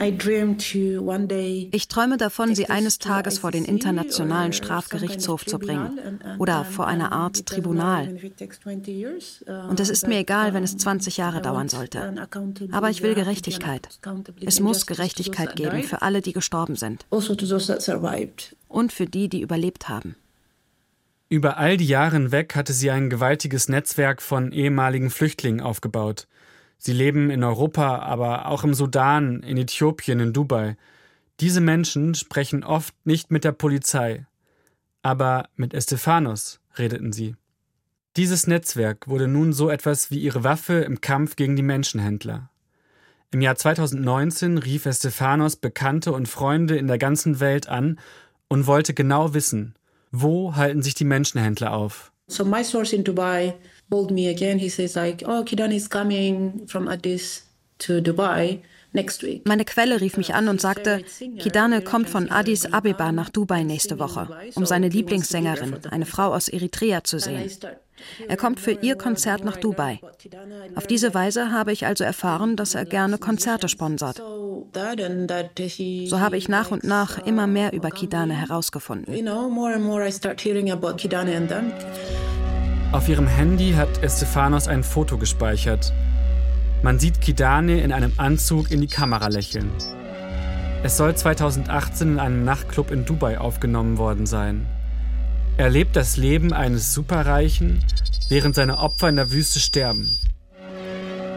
Ich 0.00 1.88
träume 1.88 2.16
davon, 2.16 2.54
sie 2.54 2.70
eines 2.70 2.98
Tages 2.98 3.38
vor 3.38 3.50
den 3.50 3.64
Internationalen 3.64 4.52
Strafgerichtshof 4.52 5.44
zu 5.44 5.58
bringen 5.58 6.20
oder 6.38 6.64
vor 6.64 6.86
einer 6.86 7.12
Art 7.12 7.46
Tribunal. 7.46 8.16
Und 9.68 9.80
es 9.80 9.88
ist 9.88 10.06
mir 10.06 10.18
egal, 10.18 10.54
wenn 10.54 10.62
es 10.62 10.76
20 10.76 11.16
Jahre 11.16 11.42
dauern 11.42 11.68
sollte. 11.68 12.14
Aber 12.70 12.90
ich 12.90 13.02
will 13.02 13.14
Gerechtigkeit. 13.14 13.88
Es 14.40 14.60
muss 14.60 14.86
Gerechtigkeit 14.86 15.56
geben 15.56 15.82
für 15.82 16.02
alle, 16.02 16.20
die 16.20 16.32
gestorben 16.32 16.76
sind. 16.76 17.04
Also 17.10 17.34
Und 18.68 18.92
für 18.92 19.06
die, 19.06 19.28
die 19.28 19.40
überlebt 19.40 19.88
haben. 19.88 20.14
Über 21.30 21.58
all 21.58 21.76
die 21.76 21.86
Jahre 21.86 22.16
hinweg 22.16 22.54
hatte 22.56 22.72
sie 22.72 22.90
ein 22.90 23.10
gewaltiges 23.10 23.68
Netzwerk 23.68 24.22
von 24.22 24.50
ehemaligen 24.50 25.10
Flüchtlingen 25.10 25.60
aufgebaut. 25.60 26.26
Sie 26.78 26.92
leben 26.92 27.30
in 27.30 27.42
Europa, 27.42 27.98
aber 27.98 28.46
auch 28.46 28.64
im 28.64 28.72
Sudan, 28.72 29.42
in 29.42 29.56
Äthiopien, 29.56 30.20
in 30.20 30.32
Dubai. 30.32 30.76
Diese 31.40 31.60
Menschen 31.60 32.14
sprechen 32.14 32.64
oft 32.64 32.94
nicht 33.04 33.30
mit 33.30 33.44
der 33.44 33.52
Polizei. 33.52 34.26
Aber 35.02 35.48
mit 35.56 35.74
Estefanos 35.74 36.60
redeten 36.76 37.12
sie. 37.12 37.36
Dieses 38.16 38.46
Netzwerk 38.46 39.06
wurde 39.08 39.28
nun 39.28 39.52
so 39.52 39.70
etwas 39.70 40.10
wie 40.10 40.18
ihre 40.18 40.42
Waffe 40.44 40.74
im 40.74 41.00
Kampf 41.00 41.36
gegen 41.36 41.56
die 41.56 41.62
Menschenhändler. 41.62 42.50
Im 43.30 43.42
Jahr 43.42 43.56
2019 43.56 44.58
rief 44.58 44.86
Estefanos 44.86 45.56
Bekannte 45.56 46.12
und 46.12 46.28
Freunde 46.28 46.76
in 46.76 46.86
der 46.86 46.98
ganzen 46.98 47.40
Welt 47.40 47.68
an 47.68 48.00
und 48.48 48.66
wollte 48.66 48.94
genau 48.94 49.34
wissen, 49.34 49.74
wo 50.10 50.56
halten 50.56 50.82
sich 50.82 50.94
die 50.94 51.04
Menschenhändler 51.04 51.72
auf. 51.74 52.10
So 52.26 52.44
my 52.44 52.64
source 52.64 52.92
in 52.92 53.04
Dubai 53.04 53.54
told 53.90 54.10
me 54.10 54.28
again, 54.28 54.58
he 54.58 54.68
says 54.68 54.96
like, 54.96 55.22
oh, 55.26 55.44
Kidan 55.44 55.72
is 55.72 55.88
coming 55.88 56.66
from 56.66 56.88
Addis 56.88 57.42
to 57.78 58.00
Dubai. 58.00 58.62
Meine 59.44 59.64
Quelle 59.64 60.00
rief 60.00 60.16
mich 60.16 60.34
an 60.34 60.48
und 60.48 60.60
sagte, 60.60 61.04
Kidane 61.38 61.82
kommt 61.82 62.08
von 62.08 62.30
Addis 62.30 62.72
Abeba 62.72 63.12
nach 63.12 63.28
Dubai 63.28 63.62
nächste 63.62 63.98
Woche, 63.98 64.28
um 64.54 64.64
seine 64.64 64.88
Lieblingssängerin, 64.88 65.76
eine 65.90 66.06
Frau 66.06 66.34
aus 66.34 66.48
Eritrea, 66.48 67.04
zu 67.04 67.18
sehen. 67.18 67.50
Er 68.26 68.36
kommt 68.36 68.60
für 68.60 68.72
ihr 68.72 68.96
Konzert 68.96 69.44
nach 69.44 69.56
Dubai. 69.56 70.00
Auf 70.74 70.86
diese 70.86 71.12
Weise 71.12 71.52
habe 71.52 71.72
ich 71.72 71.84
also 71.84 72.04
erfahren, 72.04 72.56
dass 72.56 72.74
er 72.74 72.86
gerne 72.86 73.18
Konzerte 73.18 73.68
sponsert. 73.68 74.16
So 74.16 76.20
habe 76.20 76.38
ich 76.38 76.48
nach 76.48 76.70
und 76.70 76.84
nach 76.84 77.18
immer 77.26 77.46
mehr 77.46 77.72
über 77.74 77.90
Kidane 77.90 78.34
herausgefunden. 78.34 79.14
Auf 82.90 83.06
ihrem 83.06 83.26
Handy 83.26 83.72
hat 83.72 84.02
Estefanos 84.02 84.66
ein 84.66 84.82
Foto 84.82 85.18
gespeichert. 85.18 85.92
Man 86.82 86.98
sieht 86.98 87.20
Kidane 87.20 87.82
in 87.82 87.92
einem 87.92 88.12
Anzug 88.16 88.70
in 88.70 88.80
die 88.80 88.86
Kamera 88.86 89.28
lächeln. 89.28 89.70
Es 90.82 90.96
soll 90.96 91.14
2018 91.14 92.12
in 92.12 92.18
einem 92.18 92.44
Nachtclub 92.46 92.90
in 92.90 93.04
Dubai 93.04 93.38
aufgenommen 93.38 93.98
worden 93.98 94.24
sein. 94.24 94.66
Er 95.58 95.68
lebt 95.68 95.96
das 95.96 96.16
Leben 96.16 96.54
eines 96.54 96.94
Superreichen, 96.94 97.84
während 98.30 98.54
seine 98.54 98.78
Opfer 98.78 99.10
in 99.10 99.16
der 99.16 99.32
Wüste 99.32 99.60
sterben. 99.60 100.18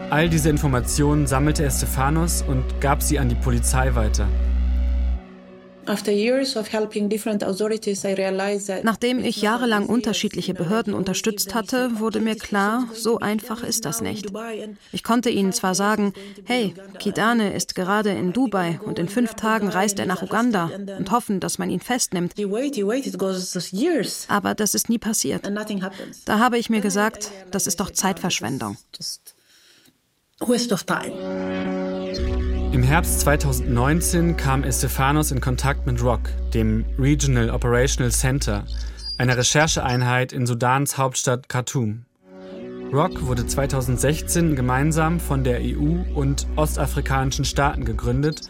All 0.08 0.30
diese 0.30 0.48
Informationen 0.48 1.26
sammelte 1.26 1.64
Estefanos 1.64 2.40
und 2.40 2.80
gab 2.80 3.02
sie 3.02 3.18
an 3.18 3.28
die 3.28 3.34
Polizei 3.34 3.94
weiter. 3.94 4.26
Nachdem 8.82 9.24
ich 9.24 9.42
jahrelang 9.42 9.86
unterschiedliche 9.86 10.54
Behörden 10.54 10.94
unterstützt 10.94 11.54
hatte, 11.54 11.98
wurde 11.98 12.20
mir 12.20 12.36
klar, 12.36 12.88
so 12.94 13.18
einfach 13.18 13.62
ist 13.62 13.84
das 13.84 14.00
nicht. 14.00 14.32
Ich 14.92 15.02
konnte 15.02 15.30
ihnen 15.30 15.52
zwar 15.52 15.74
sagen, 15.74 16.12
hey, 16.44 16.74
Kidane 16.98 17.52
ist 17.54 17.74
gerade 17.74 18.10
in 18.10 18.32
Dubai 18.32 18.78
und 18.84 18.98
in 18.98 19.08
fünf 19.08 19.34
Tagen 19.34 19.68
reist 19.68 19.98
er 19.98 20.06
nach 20.06 20.22
Uganda 20.22 20.70
und 20.98 21.10
hoffen, 21.10 21.40
dass 21.40 21.58
man 21.58 21.68
ihn 21.70 21.80
festnimmt. 21.80 22.34
Aber 24.28 24.54
das 24.54 24.74
ist 24.74 24.88
nie 24.88 24.98
passiert. 24.98 25.50
Da 26.24 26.38
habe 26.38 26.58
ich 26.58 26.70
mir 26.70 26.80
gesagt, 26.80 27.30
das 27.50 27.66
ist 27.66 27.80
doch 27.80 27.90
Zeitverschwendung. 27.90 28.76
Waste 30.40 30.74
of 30.74 30.84
time. 30.84 31.81
Im 32.72 32.82
Herbst 32.82 33.20
2019 33.20 34.38
kam 34.38 34.64
Estefanos 34.64 35.30
in 35.30 35.42
Kontakt 35.42 35.86
mit 35.86 36.02
ROC, 36.02 36.20
dem 36.54 36.86
Regional 36.98 37.50
Operational 37.50 38.10
Center, 38.10 38.64
einer 39.18 39.36
Rechercheeinheit 39.36 40.32
in 40.32 40.46
Sudans 40.46 40.96
Hauptstadt 40.96 41.50
Khartoum. 41.50 42.06
ROC 42.90 43.26
wurde 43.26 43.46
2016 43.46 44.56
gemeinsam 44.56 45.20
von 45.20 45.44
der 45.44 45.60
EU 45.60 46.02
und 46.14 46.46
ostafrikanischen 46.56 47.44
Staaten 47.44 47.84
gegründet, 47.84 48.40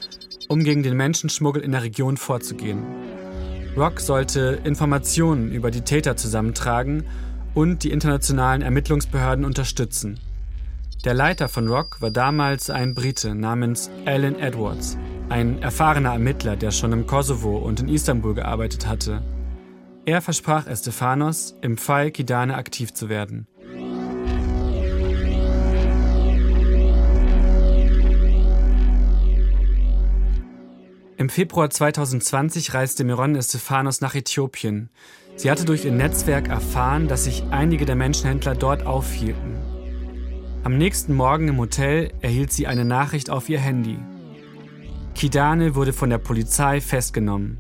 um 0.47 0.63
gegen 0.63 0.85
den 0.85 0.97
Menschenschmuggel 0.97 1.61
in 1.61 1.73
der 1.73 1.83
Region 1.83 2.17
vorzugehen. 2.17 2.85
ROC 3.77 3.99
sollte 3.99 4.61
Informationen 4.63 5.51
über 5.51 5.73
die 5.73 5.81
Täter 5.81 6.17
zusammentragen 6.17 7.03
und 7.55 7.83
die 7.83 7.91
internationalen 7.91 8.63
Ermittlungsbehörden 8.63 9.45
unterstützen. 9.45 10.21
Der 11.05 11.15
Leiter 11.15 11.49
von 11.49 11.67
Rock 11.67 12.01
war 12.01 12.13
damals 12.13 12.71
ein 12.71 12.95
Brite 12.95 13.35
namens 13.35 13.91
Alan 14.07 14.39
Edwards, 14.39 14.97
ein 15.31 15.61
erfahrener 15.61 16.13
Ermittler, 16.13 16.55
der 16.55 16.71
schon 16.71 16.93
im 16.93 17.09
Kosovo 17.09 17.57
und 17.57 17.81
in 17.81 17.89
Istanbul 17.89 18.35
gearbeitet 18.35 18.87
hatte. 18.87 19.21
Er 20.05 20.23
versprach 20.23 20.69
Estefanos, 20.69 21.57
im 21.61 21.77
Fall 21.77 22.13
Kidane 22.13 22.55
aktiv 22.55 22.95
zu 22.95 23.09
werden. 23.09 23.49
Im 31.17 31.29
Februar 31.29 31.69
2020 31.69 32.75
reiste 32.75 33.03
Miron 33.03 33.35
Estefanos 33.35 34.01
nach 34.03 34.15
Äthiopien. 34.15 34.89
Sie 35.35 35.51
hatte 35.51 35.65
durch 35.65 35.85
ihr 35.85 35.91
Netzwerk 35.91 36.49
erfahren, 36.49 37.09
dass 37.09 37.25
sich 37.25 37.43
einige 37.51 37.87
der 37.87 37.97
Menschenhändler 37.97 38.55
dort 38.55 38.87
aufhielten. 38.87 39.72
Am 40.65 40.79
nächsten 40.79 41.15
Morgen 41.15 41.49
im 41.49 41.59
Hotel 41.59 42.13
erhielt 42.21 42.53
sie 42.53 42.69
eine 42.69 42.85
Nachricht 42.85 43.31
auf 43.31 43.49
ihr 43.49 43.59
Handy. 43.59 43.99
Kidane 45.17 45.75
wurde 45.75 45.93
von 45.93 46.09
der 46.09 46.19
Polizei 46.19 46.81
festgenommen, 46.81 47.59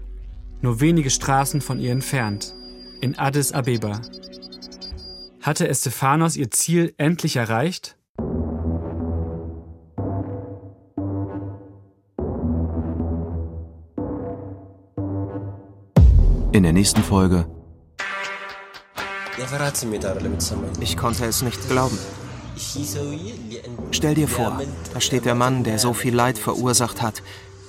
nur 0.61 0.81
wenige 0.81 1.11
Straßen 1.11 1.61
von 1.61 1.81
ihr 1.81 1.91
entfernt, 1.91 2.55
in 3.01 3.19
Addis 3.19 3.51
Abeba. 3.51 4.01
Hatte 5.41 5.67
Estefanos 5.67 6.37
ihr 6.37 6.53
Ziel 6.53 6.95
endlich 6.97 7.35
erreicht? 7.35 7.97
In 16.53 16.62
der 16.62 16.73
nächsten 16.73 17.03
Folge. 17.03 17.47
Ich 20.81 20.97
konnte 20.97 21.25
es 21.25 21.43
nicht 21.43 21.69
glauben. 21.69 21.99
Stell 23.91 24.15
dir 24.15 24.29
vor, 24.29 24.61
da 24.93 25.01
steht 25.01 25.25
der 25.25 25.35
Mann, 25.35 25.65
der 25.65 25.79
so 25.79 25.93
viel 25.93 26.15
Leid 26.15 26.38
verursacht 26.38 27.03
hat, 27.03 27.23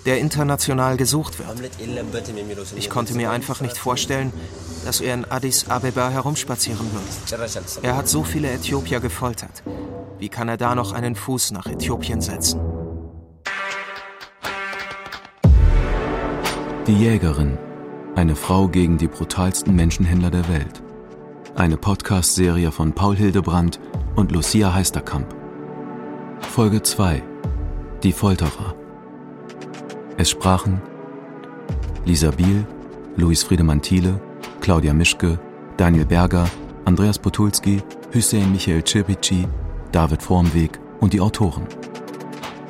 der 0.05 0.19
international 0.19 0.97
gesucht 0.97 1.39
wird. 1.39 1.71
Ich 2.75 2.89
konnte 2.89 3.15
mir 3.15 3.31
einfach 3.31 3.61
nicht 3.61 3.77
vorstellen, 3.77 4.33
dass 4.85 4.99
er 4.99 5.13
in 5.13 5.25
Addis 5.25 5.69
Abeba 5.69 6.09
herumspazieren 6.09 6.87
wird. 6.91 7.83
Er 7.83 7.95
hat 7.95 8.09
so 8.09 8.23
viele 8.23 8.51
Äthiopier 8.51 8.99
gefoltert. 8.99 9.63
Wie 10.19 10.29
kann 10.29 10.49
er 10.49 10.57
da 10.57 10.75
noch 10.75 10.93
einen 10.93 11.15
Fuß 11.15 11.51
nach 11.51 11.65
Äthiopien 11.65 12.21
setzen? 12.21 12.59
Die 16.87 16.97
Jägerin. 16.97 17.57
Eine 18.15 18.35
Frau 18.35 18.67
gegen 18.67 18.97
die 18.97 19.07
brutalsten 19.07 19.75
Menschenhändler 19.75 20.29
der 20.29 20.47
Welt. 20.49 20.83
Eine 21.55 21.77
Podcast-Serie 21.77 22.71
von 22.71 22.93
Paul 22.93 23.15
Hildebrandt 23.15 23.79
und 24.15 24.31
Lucia 24.31 24.73
Heisterkamp. 24.73 25.33
Folge 26.41 26.81
2 26.81 27.23
Die 28.03 28.11
Folterer. 28.11 28.75
Es 30.17 30.29
sprachen 30.29 30.81
Lisa 32.05 32.31
Biel, 32.31 32.65
Luis 33.15 33.43
Friedemann 33.43 33.81
Thiele, 33.81 34.19
Claudia 34.61 34.93
Mischke, 34.93 35.39
Daniel 35.77 36.05
Berger, 36.05 36.47
Andreas 36.85 37.17
Potulski, 37.17 37.81
Hüseyin 38.11 38.51
Michael 38.51 38.85
Cirpici, 38.85 39.47
David 39.91 40.21
Vormweg 40.21 40.79
und 40.99 41.13
die 41.13 41.21
Autoren. 41.21 41.65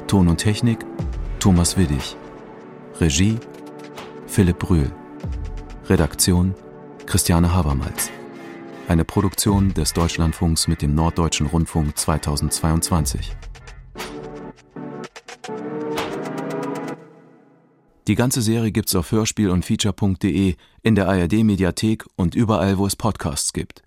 Ton 0.08 0.28
und 0.28 0.38
Technik 0.38 0.86
Thomas 1.40 1.78
Widdig. 1.78 2.16
Regie 3.02 3.38
Philipp 4.28 4.60
Brühl. 4.60 4.92
Redaktion 5.90 6.54
Christiane 7.06 7.54
Habermals. 7.54 8.13
Eine 8.88 9.06
Produktion 9.06 9.74
des 9.74 9.94
Deutschlandfunks 9.94 10.68
mit 10.68 10.82
dem 10.82 10.94
Norddeutschen 10.94 11.48
Rundfunk 11.48 11.98
2022. 11.98 13.32
Die 18.08 18.16
ganze 18.16 18.42
Serie 18.42 18.74
gibt's 18.74 18.94
auf 18.96 19.14
Hörspiel 19.14 19.50
und 19.50 19.64
Feature.de, 19.64 20.56
in 20.82 20.96
der 20.96 21.08
ARD 21.08 21.44
Mediathek 21.44 22.06
und 22.18 22.36
überall, 22.36 22.78
wo 22.78 22.86
es 22.86 22.98
Podcasts 22.98 23.54
gibt. 23.54 23.84